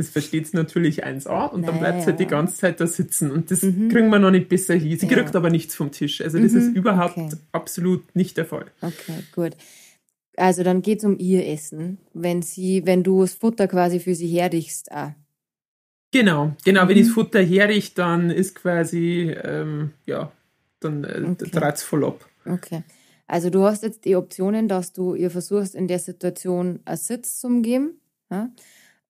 [0.00, 3.30] das versteht es natürlich 1a und dann bleibt sie halt die ganze Zeit da sitzen
[3.30, 3.90] und das mhm.
[3.90, 4.98] kriegen wir noch nicht besser hin.
[4.98, 5.12] Sie ja.
[5.12, 6.22] kriegt aber nichts vom Tisch.
[6.22, 6.58] Also das mhm.
[6.58, 7.36] ist überhaupt okay.
[7.52, 8.64] absolut nicht der Fall.
[8.80, 9.58] Okay, gut.
[10.36, 14.14] Also dann geht es um ihr Essen, wenn sie, wenn du das Futter quasi für
[14.14, 14.90] sie herrichst.
[14.90, 15.14] Ah.
[16.12, 16.88] Genau, genau, mhm.
[16.88, 20.32] wenn ich das Futter herrichte, dann ist quasi, ähm, ja,
[20.80, 21.50] dann äh, okay.
[21.50, 22.26] dreht es voll ab.
[22.46, 22.84] Okay.
[23.26, 27.38] Also du hast jetzt die Optionen, dass du ihr versuchst, in der Situation einen Sitz
[27.38, 28.00] zu geben.
[28.30, 28.48] Ja?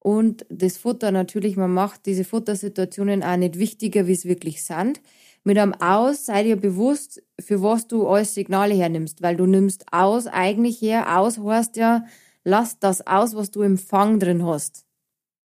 [0.01, 5.01] Und das Futter natürlich, man macht diese Futtersituationen auch nicht wichtiger, wie es wirklich sind.
[5.44, 9.84] Mit einem Aus sei dir bewusst, für was du alles Signale hernimmst, weil du nimmst
[9.92, 11.18] aus eigentlich her.
[11.18, 12.05] Aus heißt ja,
[12.44, 14.86] lass das aus, was du im Fang drin hast.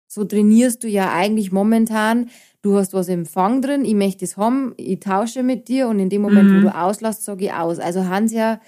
[0.07, 2.29] So trainierst du ja eigentlich momentan.
[2.61, 5.99] Du hast was im Fang drin, ich möchte es haben, ich tausche mit dir und
[5.99, 6.57] in dem Moment, mhm.
[6.57, 7.79] wo du auslässt, sage ich aus.
[7.79, 8.59] Also Hans ja,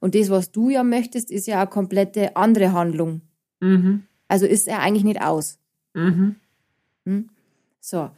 [0.00, 3.20] und das, was du ja möchtest, ist ja eine komplette andere Handlung.
[3.60, 4.04] Mhm.
[4.32, 5.58] Also ist er eigentlich nicht aus.
[5.92, 6.36] Mhm.
[7.04, 7.28] Hm?
[7.80, 8.08] So.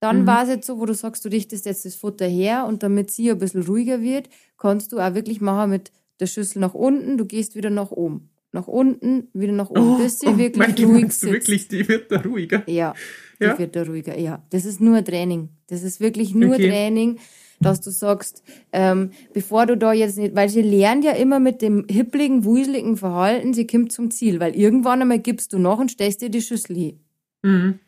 [0.00, 0.26] Dann mhm.
[0.26, 3.12] war es jetzt so, wo du sagst, du richtest jetzt das Futter her und damit
[3.12, 7.16] sie ein bisschen ruhiger wird, kannst du auch wirklich machen mit der Schüssel nach unten,
[7.16, 8.28] du gehst wieder nach oben.
[8.50, 11.32] Nach unten, wieder nach oben, oh, bis sie oh, wirklich ruhig sitzt.
[11.32, 12.68] wirklich, die wird da ruhiger?
[12.68, 12.94] Ja,
[13.38, 13.56] die ja?
[13.56, 14.42] wird da ruhiger, ja.
[14.50, 15.48] Das ist nur Training.
[15.68, 16.70] Das ist wirklich nur okay.
[16.70, 17.20] Training
[17.62, 18.42] dass du sagst,
[18.72, 22.96] ähm, bevor du da jetzt nicht, weil sie lernt ja immer mit dem hippligen, wuseligen
[22.96, 26.42] Verhalten, sie kommt zum Ziel, weil irgendwann einmal gibst du noch und stellst dir die
[26.42, 27.00] Schüssel hin.
[27.42, 27.78] Mhm.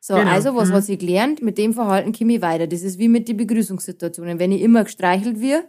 [0.00, 0.30] So, genau.
[0.30, 0.72] also was mhm.
[0.74, 1.42] hat sie gelernt?
[1.42, 2.66] Mit dem Verhalten komme ich weiter.
[2.66, 4.40] Das ist wie mit den Begrüßungssituationen.
[4.40, 5.64] Wenn ich immer gestreichelt wird,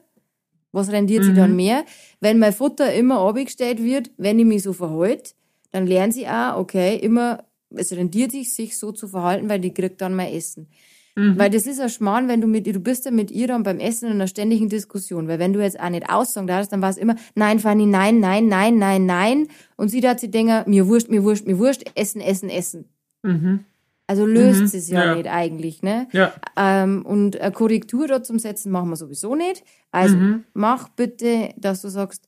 [0.72, 1.28] was rendiert mhm.
[1.28, 1.86] sie dann mehr?
[2.20, 5.34] Wenn mein Futter immer abgestellt wird, wenn ich mich so verhalte,
[5.72, 9.74] dann lernt sie auch, okay, immer, es rendiert sich, sich so zu verhalten, weil die
[9.74, 10.68] kriegt dann mein Essen.
[11.16, 11.38] Mhm.
[11.38, 13.64] Weil das ist ein Schmarrn, wenn du mit ihr, du bist ja mit ihr dann
[13.64, 15.28] beim Essen in einer ständigen Diskussion.
[15.28, 18.20] Weil wenn du jetzt auch nicht aussagen darfst, dann war es immer, nein, Fanny, nein,
[18.20, 19.48] nein, nein, nein, nein.
[19.76, 22.86] Und sie hat sich denken, mir wurscht, mir wurscht, mir wurscht, essen, essen, essen.
[23.22, 23.66] Mhm.
[24.08, 24.66] Also löst mhm.
[24.66, 26.08] es ja, ja, nicht eigentlich, ne?
[26.12, 26.34] Ja.
[26.58, 29.64] Ähm, und eine Korrektur dort zum Setzen machen wir sowieso nicht.
[29.92, 30.44] Also mhm.
[30.54, 32.28] mach bitte, dass du sagst,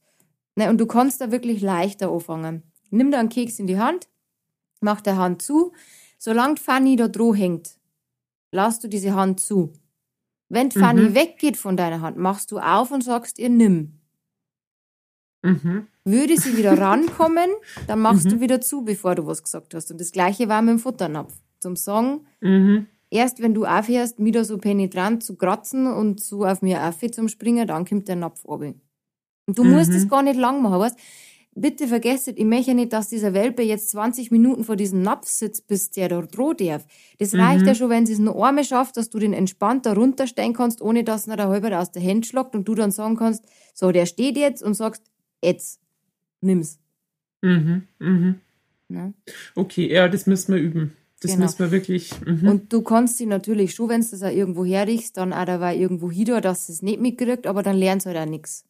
[0.56, 2.64] ne, und du kannst da wirklich leichter anfangen.
[2.92, 4.08] Nimm da einen Keks in die Hand,
[4.80, 5.74] mach der Hand zu.
[6.18, 7.76] Solange Fanny da droh hängt,
[8.52, 9.74] lass du diese Hand zu.
[10.50, 11.16] Wenn Fanny mhm.
[11.16, 14.00] weggeht von deiner Hand, machst du auf und sagst ihr nimm.
[15.44, 15.88] Mhm.
[16.04, 17.50] Würde sie wieder rankommen,
[17.88, 18.42] dann machst du mhm.
[18.42, 19.92] wieder zu, bevor du was gesagt hast.
[19.92, 21.34] Und das gleiche war mit dem Futternapf.
[21.60, 22.86] Zum Song, mhm.
[23.10, 27.28] erst wenn du aufhörst, wieder so penetrant zu kratzen und so auf mir auf zum
[27.28, 28.76] Springen, dann kommt der Napf runter.
[29.48, 30.98] Und du musst es gar nicht lang machen, weißt
[31.56, 35.68] bitte vergesst, ich möchte nicht, dass dieser Welpe jetzt 20 Minuten vor diesem Napf sitzt,
[35.68, 36.86] bis der da drohen darf.
[37.18, 37.40] Das mhm.
[37.40, 40.54] reicht ja schon, wenn sie es nur einmal schafft, dass du den entspannt da runterstellen
[40.54, 43.46] kannst, ohne dass er da halber aus der Hand schlagt und du dann sagen kannst,
[43.74, 45.04] so, der steht jetzt und sagst,
[45.42, 45.80] jetzt,
[46.42, 46.80] nimm's.
[47.42, 48.36] Mhm, mhm.
[48.90, 49.14] Na?
[49.56, 50.96] Okay, ja, das müssen wir üben.
[51.22, 51.46] Das genau.
[51.46, 52.12] müssen wir wirklich.
[52.26, 52.48] Mhm.
[52.48, 55.76] Und du kannst sie natürlich schon, wenn du das auch irgendwo herrichst, dann auch dabei
[55.76, 58.66] irgendwo hin, dass es nicht mitkriegt, aber dann lernst du halt auch nichts.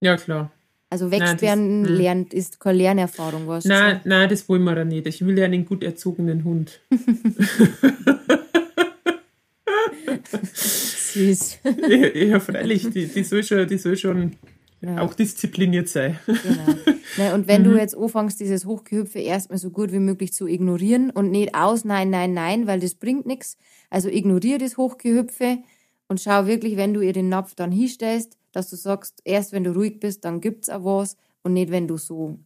[0.00, 0.50] Ja, klar.
[0.96, 4.88] Also wegsperren nein, das, lernt, ist keine Lernerfahrung, was Nein, nein, das wollen wir dann
[4.88, 5.06] nicht.
[5.06, 6.80] Ich will ja einen gut erzogenen Hund.
[10.54, 11.58] Süß.
[11.86, 14.36] ja, ja, freilich, die, die, soll schon, die soll schon
[14.80, 15.02] ja.
[15.02, 16.18] auch diszipliniert sein.
[16.26, 16.78] Genau.
[17.18, 17.70] Ne, und wenn mhm.
[17.70, 21.86] du jetzt anfängst, dieses Hochgehüpfe erstmal so gut wie möglich zu ignorieren und nicht aus,
[21.86, 23.56] nein, nein, nein, weil das bringt nichts.
[23.88, 25.60] Also ignoriere das Hochgehüpfe
[26.08, 29.64] und schau wirklich, wenn du ihr den Napf dann hinstellst, dass du sagst, erst wenn
[29.64, 32.38] du ruhig bist, dann gibt's auch was und nicht, wenn du so.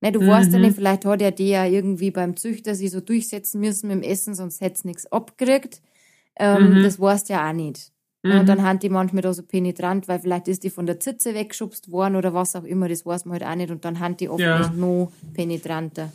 [0.00, 0.28] Ne, du mhm.
[0.28, 3.88] weißt ja nicht, vielleicht hat er die ja irgendwie beim Züchter sich so durchsetzen müssen
[3.88, 5.82] mit dem Essen, sonst hätte nichts abgekriegt.
[6.36, 6.82] Ähm, mhm.
[6.84, 7.92] Das weißt ja auch nicht.
[8.22, 8.40] Mhm.
[8.40, 11.34] Und dann haben die manchmal da so penetrant, weil vielleicht ist die von der Zitze
[11.34, 13.70] weggeschubst worden oder was auch immer, das weiß man halt auch nicht.
[13.70, 14.70] Und dann haben die oft ja.
[14.70, 16.10] noch penetranter.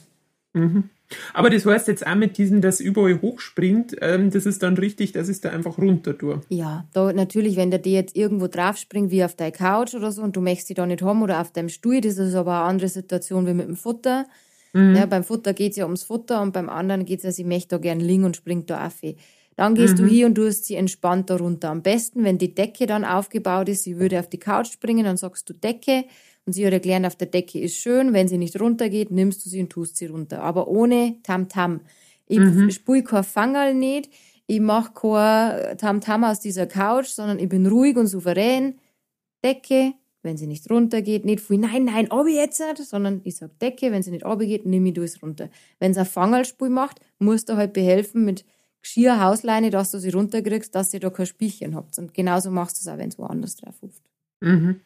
[0.53, 0.89] Mhm.
[1.33, 5.11] Aber das heißt jetzt auch mit diesem, das überall hochspringt, ähm, das ist dann richtig,
[5.11, 6.41] das ist da einfach runter durch.
[6.49, 10.11] Ja, da natürlich, wenn der dir jetzt irgendwo drauf springt, wie auf deiner Couch oder
[10.11, 12.53] so, und du möchtest sie da nicht haben oder auf deinem Stuhl, das ist aber
[12.53, 14.25] eine andere Situation wie mit dem Futter.
[14.73, 14.95] Mhm.
[14.95, 17.43] Ja, beim Futter geht es ja ums Futter und beim anderen geht es ja, sie
[17.43, 18.99] möchte da gern liegen und springt da auf.
[19.55, 20.01] Dann gehst mhm.
[20.01, 21.69] du hier und du hast sie entspannt darunter.
[21.69, 25.17] Am besten, wenn die Decke dann aufgebaut ist, sie würde auf die Couch springen, dann
[25.17, 26.05] sagst du Decke
[26.45, 29.49] und sie hat erklärt, auf der Decke ist schön, wenn sie nicht runtergeht, nimmst du
[29.49, 30.43] sie und tust sie runter.
[30.43, 31.75] Aber ohne Tamtam.
[31.75, 31.79] -Tam.
[32.27, 32.69] Ich mhm.
[32.71, 34.09] spule kein Fangerl nicht,
[34.47, 38.75] ich mache kein Tamtam -Tam aus dieser Couch, sondern ich bin ruhig und souverän.
[39.43, 43.35] Decke, wenn sie nicht runtergeht, nicht viel, nein, nein, ob ich jetzt nicht, sondern ich
[43.35, 45.49] sag Decke, wenn sie nicht runtergeht, nimm ich durchs runter.
[45.79, 48.45] Wenn sie ein Fangerlspul macht, musst du halt behelfen mit
[48.81, 51.97] Geschirr, Hausleine, dass du sie runterkriegst, dass ihr da kein Spielchen habt.
[51.99, 54.01] Und genauso machst du es auch, wenn es woanders drauf ruft.
[54.43, 54.79] Mhm.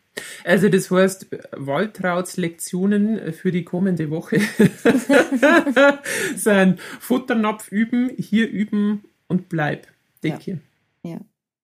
[0.43, 4.39] Also das heißt, Waltrauts Lektionen für die kommende Woche
[6.35, 9.87] sind Futternapf üben, hier üben und bleib.
[10.23, 10.59] Decke.
[11.03, 11.11] Ja.
[11.11, 11.19] ja.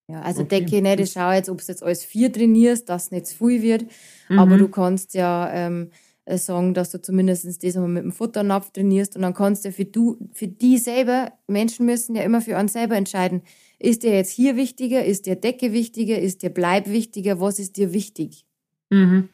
[0.08, 0.62] ja also okay.
[0.62, 3.36] Decke, ne, das schau jetzt, ob du jetzt alles vier trainierst, dass es nicht zu
[3.38, 3.86] viel wird.
[4.30, 4.40] Mhm.
[4.40, 5.90] Aber du kannst ja ähm,
[6.26, 9.72] äh, sagen, dass du zumindest das einmal mit dem Futternapf trainierst und dann kannst du
[9.72, 13.42] für du, für die selber, Menschen müssen ja immer für uns selber entscheiden,
[13.84, 17.76] ist dir jetzt hier wichtiger, ist dir Decke wichtiger, ist dir Bleib wichtiger, was ist
[17.76, 18.46] dir wichtig?
[18.90, 19.28] Mhm.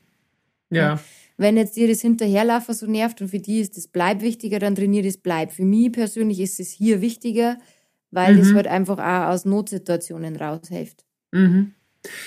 [0.72, 1.00] Ja.
[1.38, 4.74] Wenn jetzt dir das Hinterherlaufen so nervt und für die ist das Bleib wichtiger, dann
[4.74, 5.52] trainier das Bleib.
[5.52, 7.60] Für mich persönlich ist es hier wichtiger,
[8.10, 8.40] weil mhm.
[8.40, 11.06] das halt einfach auch aus Notsituationen raushilft.
[11.32, 11.76] Mhm.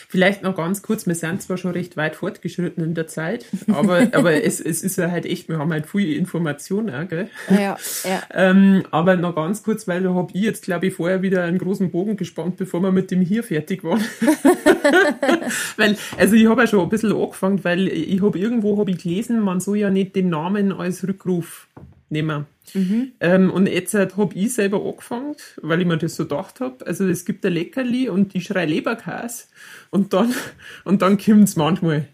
[0.08, 4.08] Vielleicht noch ganz kurz, wir sind zwar schon recht weit fortgeschritten in der Zeit, aber,
[4.12, 7.28] aber es, es ist ja halt echt, wir haben halt viel Informationen auch, gell?
[7.48, 8.22] Ja, ja.
[8.34, 11.58] Ähm, aber noch ganz kurz, weil da habe ich jetzt, glaube ich, vorher wieder einen
[11.58, 14.00] großen Bogen gespannt, bevor wir mit dem hier fertig waren.
[15.76, 19.02] weil, also ich habe ja schon ein bisschen angefangen, weil ich habe irgendwo hab ich
[19.02, 21.68] gelesen, man soll ja nicht den Namen als Rückruf
[22.08, 22.46] nehmen.
[22.74, 23.12] Mhm.
[23.20, 26.86] Ähm, und jetzt halt, habe ich selber angefangen, weil ich mir das so gedacht habe.
[26.86, 29.44] Also es gibt ein Leckerli und ich schreie Leberkäse
[29.90, 30.34] und dann,
[30.84, 32.08] und dann kommt es manchmal.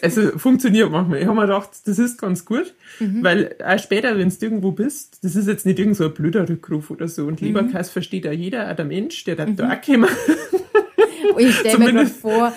[0.00, 1.18] Also funktioniert manchmal.
[1.20, 3.24] Ich habe mir gedacht, das ist ganz gut, mhm.
[3.24, 6.48] weil auch später, wenn du irgendwo bist, das ist jetzt nicht irgend so ein blöder
[6.48, 7.26] Rückruf oder so.
[7.26, 7.48] Und mhm.
[7.48, 9.56] Leberkäse versteht ja jeder, auch der Mensch, der da mhm.
[9.56, 9.74] da
[11.22, 11.46] kommen.
[11.46, 12.52] Ich stelle mir gerade vor,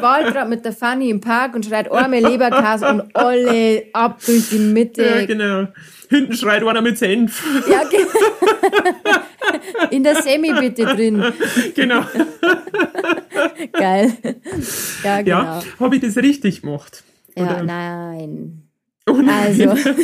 [0.00, 4.58] Waltraud mit der Fanny im Park und schreit arme Leberkäse und alle ab durch die
[4.58, 5.04] Mitte.
[5.04, 5.68] Ja, genau.
[6.08, 7.42] Hinten schreit einer mit Senf.
[7.68, 9.18] Ja, genau.
[9.90, 11.22] In der Semi bitte drin.
[11.74, 12.02] Genau.
[13.72, 14.12] Geil.
[15.04, 15.38] Ja, genau.
[15.38, 17.04] Ja, habe ich das richtig gemacht?
[17.36, 18.62] Ja, nein.
[19.08, 19.68] Oh nein.
[19.68, 19.74] Also,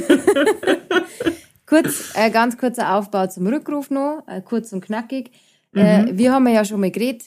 [1.66, 5.30] kurz, äh, ganz kurzer Aufbau zum Rückruf noch, äh, kurz und knackig.
[5.74, 7.24] Äh, wir haben ja schon mal geredet,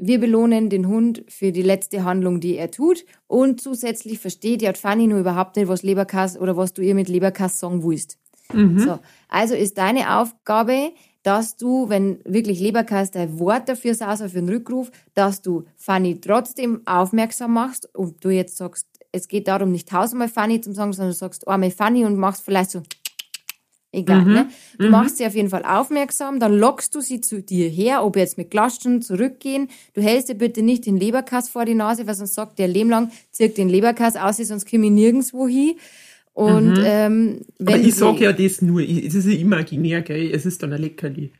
[0.00, 3.04] wir belohnen den Hund für die letzte Handlung, die er tut.
[3.26, 7.08] Und zusätzlich versteht ja Fanny nur überhaupt nicht, was Leberkass oder was du ihr mit
[7.08, 8.18] Leberkass sagen willst.
[8.52, 8.78] Mhm.
[8.78, 8.98] So.
[9.28, 10.92] Also ist deine Aufgabe,
[11.22, 16.20] dass du, wenn wirklich Leberkass dein Wort dafür saß, für den Rückruf, dass du Fanny
[16.20, 20.92] trotzdem aufmerksam machst und du jetzt sagst, es geht darum, nicht tausendmal Fanny zu sagen,
[20.92, 22.82] sondern du sagst einmal Fanny und machst vielleicht so
[23.92, 24.32] Egal, Mhm.
[24.32, 24.48] ne?
[24.78, 28.16] Du machst sie auf jeden Fall aufmerksam, dann lockst du sie zu dir her, ob
[28.16, 29.66] jetzt mit Klatschen zurückgehen.
[29.94, 32.88] Du hältst dir bitte nicht den Leberkass vor die Nase, weil sonst sagt der Lehm
[32.88, 35.72] lang, zirk den Leberkass aus, sonst komme ich nirgendwo hin.
[36.32, 40.30] Und ähm, wenn Aber ich sage ja das nur, es ist ja imaginär, gell?
[40.32, 41.32] Es ist dann ein Leckerli.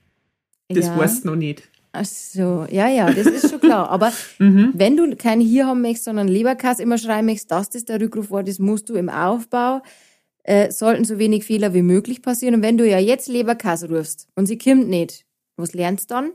[0.68, 0.96] Das Ja.
[0.98, 1.62] weißt du noch nicht.
[1.92, 3.88] Ach so, ja, ja, das ist schon klar.
[3.90, 8.00] Aber wenn du keinen hier haben möchtest, sondern Leberkass immer schreiben möchtest, dass das der
[8.00, 9.82] Rückruf war, das musst du im Aufbau,
[10.50, 12.56] äh, sollten so wenig Fehler wie möglich passieren.
[12.56, 15.24] Und wenn du ja jetzt Leberkass rufst und sie kommt nicht,
[15.56, 16.32] was lernst du dann?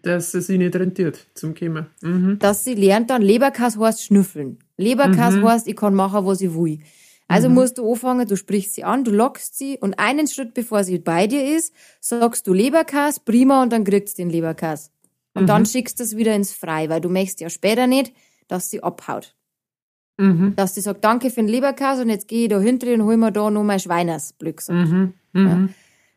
[0.00, 1.86] Dass es sich nicht rentiert zum Kommen.
[2.00, 2.38] Mhm.
[2.38, 4.58] Dass sie lernt dann, Leberkass heißt schnüffeln.
[4.78, 6.78] Leberkass heißt, ich kann machen, was ich will.
[7.28, 10.82] Also musst du anfangen, du sprichst sie an, du lockst sie und einen Schritt bevor
[10.82, 14.90] sie bei dir ist, sagst du Leberkass, prima, und dann kriegst du den Leberkass.
[15.34, 18.14] Und dann schickst du es wieder ins Frei, weil du möchtest ja später nicht,
[18.48, 19.34] dass sie abhaut.
[20.16, 20.54] Mhm.
[20.56, 23.16] Dass sie sagt, danke für den Leberkass und jetzt gehe ich da hinter und hol
[23.16, 24.88] mir da noch mein Schweiners, blöd gesagt.
[24.88, 25.14] Mhm.
[25.32, 25.70] Mhm.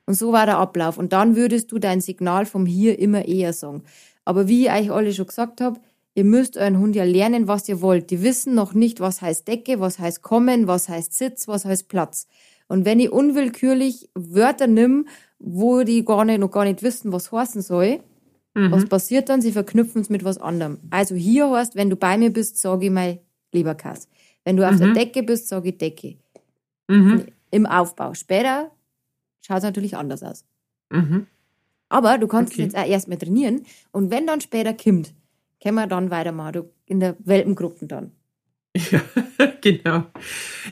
[0.05, 0.97] Und so war der Ablauf.
[0.97, 3.83] Und dann würdest du dein Signal vom Hier immer eher sagen.
[4.23, 5.79] Aber wie ich euch alle schon gesagt habe,
[6.13, 8.09] ihr müsst euren Hund ja lernen, was ihr wollt.
[8.11, 11.89] Die wissen noch nicht, was heißt Decke, was heißt kommen, was heißt Sitz, was heißt
[11.89, 12.27] Platz.
[12.67, 15.07] Und wenn ich unwillkürlich Wörter nimm,
[15.39, 17.99] wo die gar nicht, noch gar nicht wissen, was heißen soll,
[18.53, 19.39] was passiert dann?
[19.39, 20.79] Sie verknüpfen es mit was anderem.
[20.89, 23.19] Also hier heißt, wenn du bei mir bist, sage ich mal
[23.57, 24.07] Leberkass.
[24.43, 26.15] Wenn du auf der Decke bist, sage ich Decke.
[26.87, 27.25] Mhm.
[27.51, 28.13] Im Aufbau.
[28.13, 28.71] Später
[29.41, 30.45] schaut es natürlich anders aus.
[30.89, 31.27] Mhm.
[31.89, 32.63] Aber du kannst Okay.
[32.63, 35.13] jetzt auch erstmal trainieren und wenn dann später kommt,
[35.61, 38.11] können wir dann weitermachen, du, in der Welpengruppe dann.
[38.77, 39.01] Ja,
[39.61, 40.03] genau.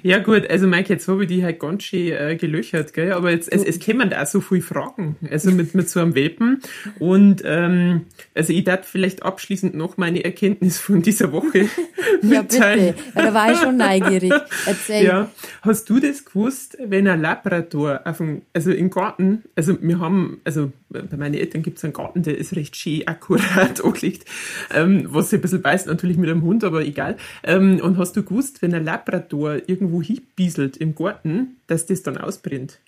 [0.03, 3.13] Ja gut, also Mike, jetzt habe ich die halt ganz schön äh, gelöchert, gell?
[3.13, 6.13] aber jetzt, es, es kommen da auch so viele Fragen, also mit, mit so einem
[6.13, 6.61] Welpen
[6.99, 8.01] und ähm,
[8.35, 11.67] also ich darf vielleicht abschließend noch meine Erkenntnis von dieser Woche
[12.21, 12.95] Ja, mitteilen.
[12.95, 14.33] bitte, weil da war ich schon neugierig.
[14.65, 15.03] Erzähl.
[15.05, 15.31] Ja,
[15.61, 20.39] hast du das gewusst, wenn ein Labrador auf dem, also im Garten, also wir haben,
[20.43, 24.25] also bei meinen Eltern gibt es einen Garten, der ist recht schön akkurat angelegt,
[24.73, 27.17] ähm, was sich ein bisschen beißt natürlich mit einem Hund, aber egal.
[27.43, 32.17] Ähm, und hast du gewusst, wenn ein Labrador irgendwo hinbieselt im Garten, dass das dann
[32.17, 32.79] ausbrennt?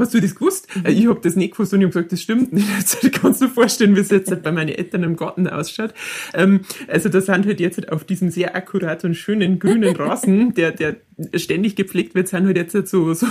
[0.00, 0.66] Hast du das gewusst?
[0.84, 2.66] Äh, Ich habe das nicht gewusst und ich habe gesagt, das stimmt nicht.
[2.78, 5.94] Jetzt kannst du vorstellen, wie es jetzt halt bei meinen Eltern im Garten ausschaut.
[6.32, 10.52] Ähm, also da sind halt jetzt halt auf diesem sehr akkurat und schönen grünen Rasen,
[10.56, 10.96] der, der
[11.36, 13.28] ständig gepflegt wird, sind halt jetzt halt so, so,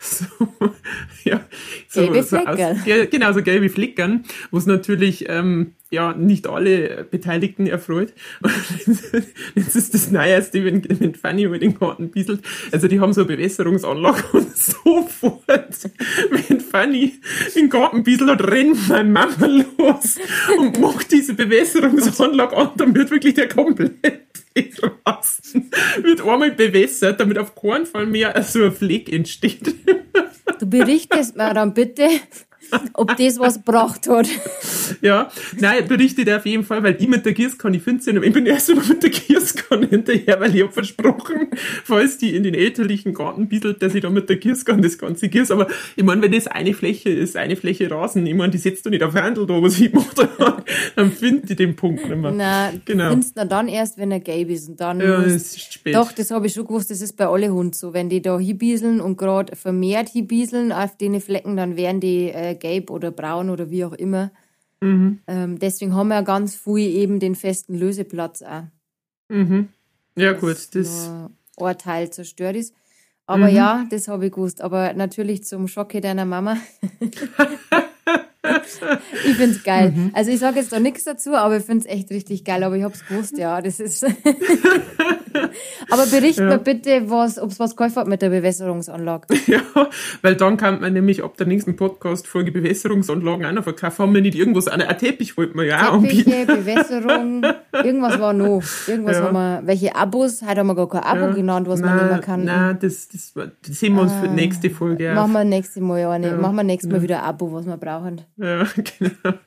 [0.00, 0.24] so,
[1.24, 1.40] ja,
[1.88, 2.82] so, Gelbe so Fleckern.
[2.84, 8.12] gel- genau, so gelbe Fleckern, wo es natürlich, ähm, ja, nicht alle Beteiligten erfreut.
[9.54, 12.42] Jetzt ist das Neueste, wenn, wenn Fanny über den Garten bieselt.
[12.70, 15.90] Also die haben so eine Bewässerungsanlage und sofort,
[16.30, 17.14] wenn Fanny
[17.54, 20.18] den Garten bieselt rennt meine Mama los
[20.58, 24.20] und macht diese Bewässerungsanlage an, dann wird wirklich der komplette
[25.06, 25.70] Rasen
[26.02, 29.74] wird einmal bewässert, damit auf keinen Fall mehr so ein Fleck entsteht.
[30.58, 32.08] Du berichtest mir dann bitte,
[32.94, 34.28] ob das was gebracht hat.
[35.02, 38.32] Ja, nein, berichtet auf jeden Fall, weil ich mit der Gießkanne, ich finde ja, ich
[38.32, 41.48] bin erst immer mit der Gießkanne hinterher, weil ich hab versprochen,
[41.84, 45.28] falls die in den elterlichen Garten bieselt, dass ich da mit der Gießkanne das Ganze
[45.28, 45.50] gieß.
[45.50, 48.86] Aber ich meine, wenn das eine Fläche ist, eine Fläche Rasen, ich meine, die setzt
[48.86, 50.62] du nicht auf Handel da, was ich mache, dann,
[50.96, 52.32] dann finde ich den Punkt nicht mehr.
[52.32, 53.10] Na, Genau.
[53.10, 54.68] findest du dann erst, wenn er gelb ist.
[54.68, 55.94] Und dann Ja, musst- es ist spät.
[55.94, 57.92] Doch, das habe ich schon gewusst, das ist bei alle Hunden so.
[57.92, 62.54] Wenn die da hinbieseln und gerade vermehrt hinbieseln auf den Flecken, dann werden die äh,
[62.56, 64.30] gelb oder braun oder wie auch immer.
[64.80, 65.20] Mhm.
[65.26, 68.64] Ähm, deswegen haben wir ja ganz viel eben den festen Löseplatz auch.
[69.28, 69.68] Mhm.
[70.16, 71.10] Ja, gut, das,
[71.58, 72.74] ein Teil zerstört ist.
[73.26, 73.56] Aber Mhm.
[73.56, 74.60] ja, das habe ich gewusst.
[74.60, 76.56] Aber natürlich zum Schocke deiner Mama.
[77.00, 77.18] ich
[79.36, 79.90] finde es geil.
[79.90, 80.10] Mhm.
[80.14, 82.62] Also ich sage jetzt da nichts dazu, aber ich finde es echt richtig geil.
[82.62, 83.60] Aber ich habe es gewusst, ja.
[83.60, 84.06] Das ist.
[85.90, 89.26] aber bericht mir bitte, was, ob es was geholfen hat mit der Bewässerungsanlage.
[89.46, 89.60] ja,
[90.22, 93.98] weil dann kann man nämlich ab der nächsten Podcast-Folge Bewässerungsanlagen auch noch verkaufen.
[94.02, 96.30] Haben wir nicht irgendwas, an ein Teppich wollten wir ja auch anbieten.
[96.30, 97.42] Teppiche, Bewässerung,
[97.72, 98.62] irgendwas war noch.
[98.86, 99.24] Irgendwas Ja.
[99.24, 100.42] haben wir, welche Abos?
[100.42, 102.44] Heute haben wir gar kein Abo genannt, was man nehmen kann.
[102.44, 106.06] Nein, das, das, das sehen wir uns für die nächste Folge Machen wir nächstes Mal
[106.06, 106.32] eine.
[106.36, 108.22] Machen wir nächstes Mal wieder ein Abo, was wir brauchen.
[108.36, 109.38] Ja, genau.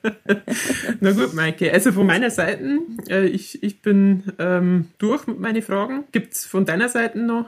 [1.00, 1.72] Na gut, Maike.
[1.72, 2.62] Also von meiner Seite,
[3.08, 5.89] äh, ich, ich bin ähm, durch mit meinen Fragen.
[6.12, 7.46] Gibt's von deiner Seite noch?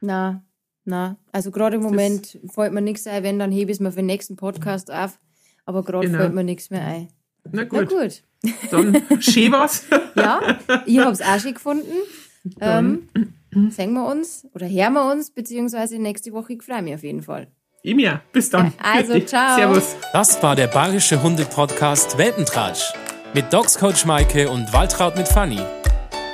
[0.00, 0.42] Na,
[0.84, 1.16] na.
[1.32, 3.96] Also gerade im Moment fällt mir nichts ein, wenn, dann hebe ich es mir für
[3.96, 5.18] den nächsten Podcast auf.
[5.66, 6.18] aber gerade Genau.
[6.20, 7.08] fällt mir nichts mehr ein.
[7.44, 8.22] Na Na gut, gut.
[8.70, 9.84] dann schön was.
[10.14, 11.92] Ja, ich hab's auch schon gefunden.
[12.60, 13.08] Ähm,
[13.70, 16.54] sehen wir uns oder hören wir uns, beziehungsweise nächste Woche.
[16.54, 17.48] Ich freue mich auf jeden Fall.
[17.82, 18.20] Ihm ja.
[18.32, 18.72] Bis dann.
[18.82, 19.56] Also, ciao.
[19.56, 19.96] Servus.
[20.12, 22.92] Das war der Bayerische Hunde-Podcast Welpentratsch
[23.34, 25.60] mit Dogscoach Maike und Waltraud mit Fanny.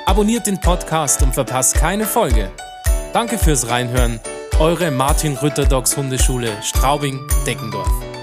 [0.05, 2.51] Abonniert den Podcast und verpasst keine Folge.
[3.11, 4.19] Danke fürs Reinhören.
[4.59, 8.14] Eure Martin Rütter Dogs Hundeschule Straubing-Deckendorf.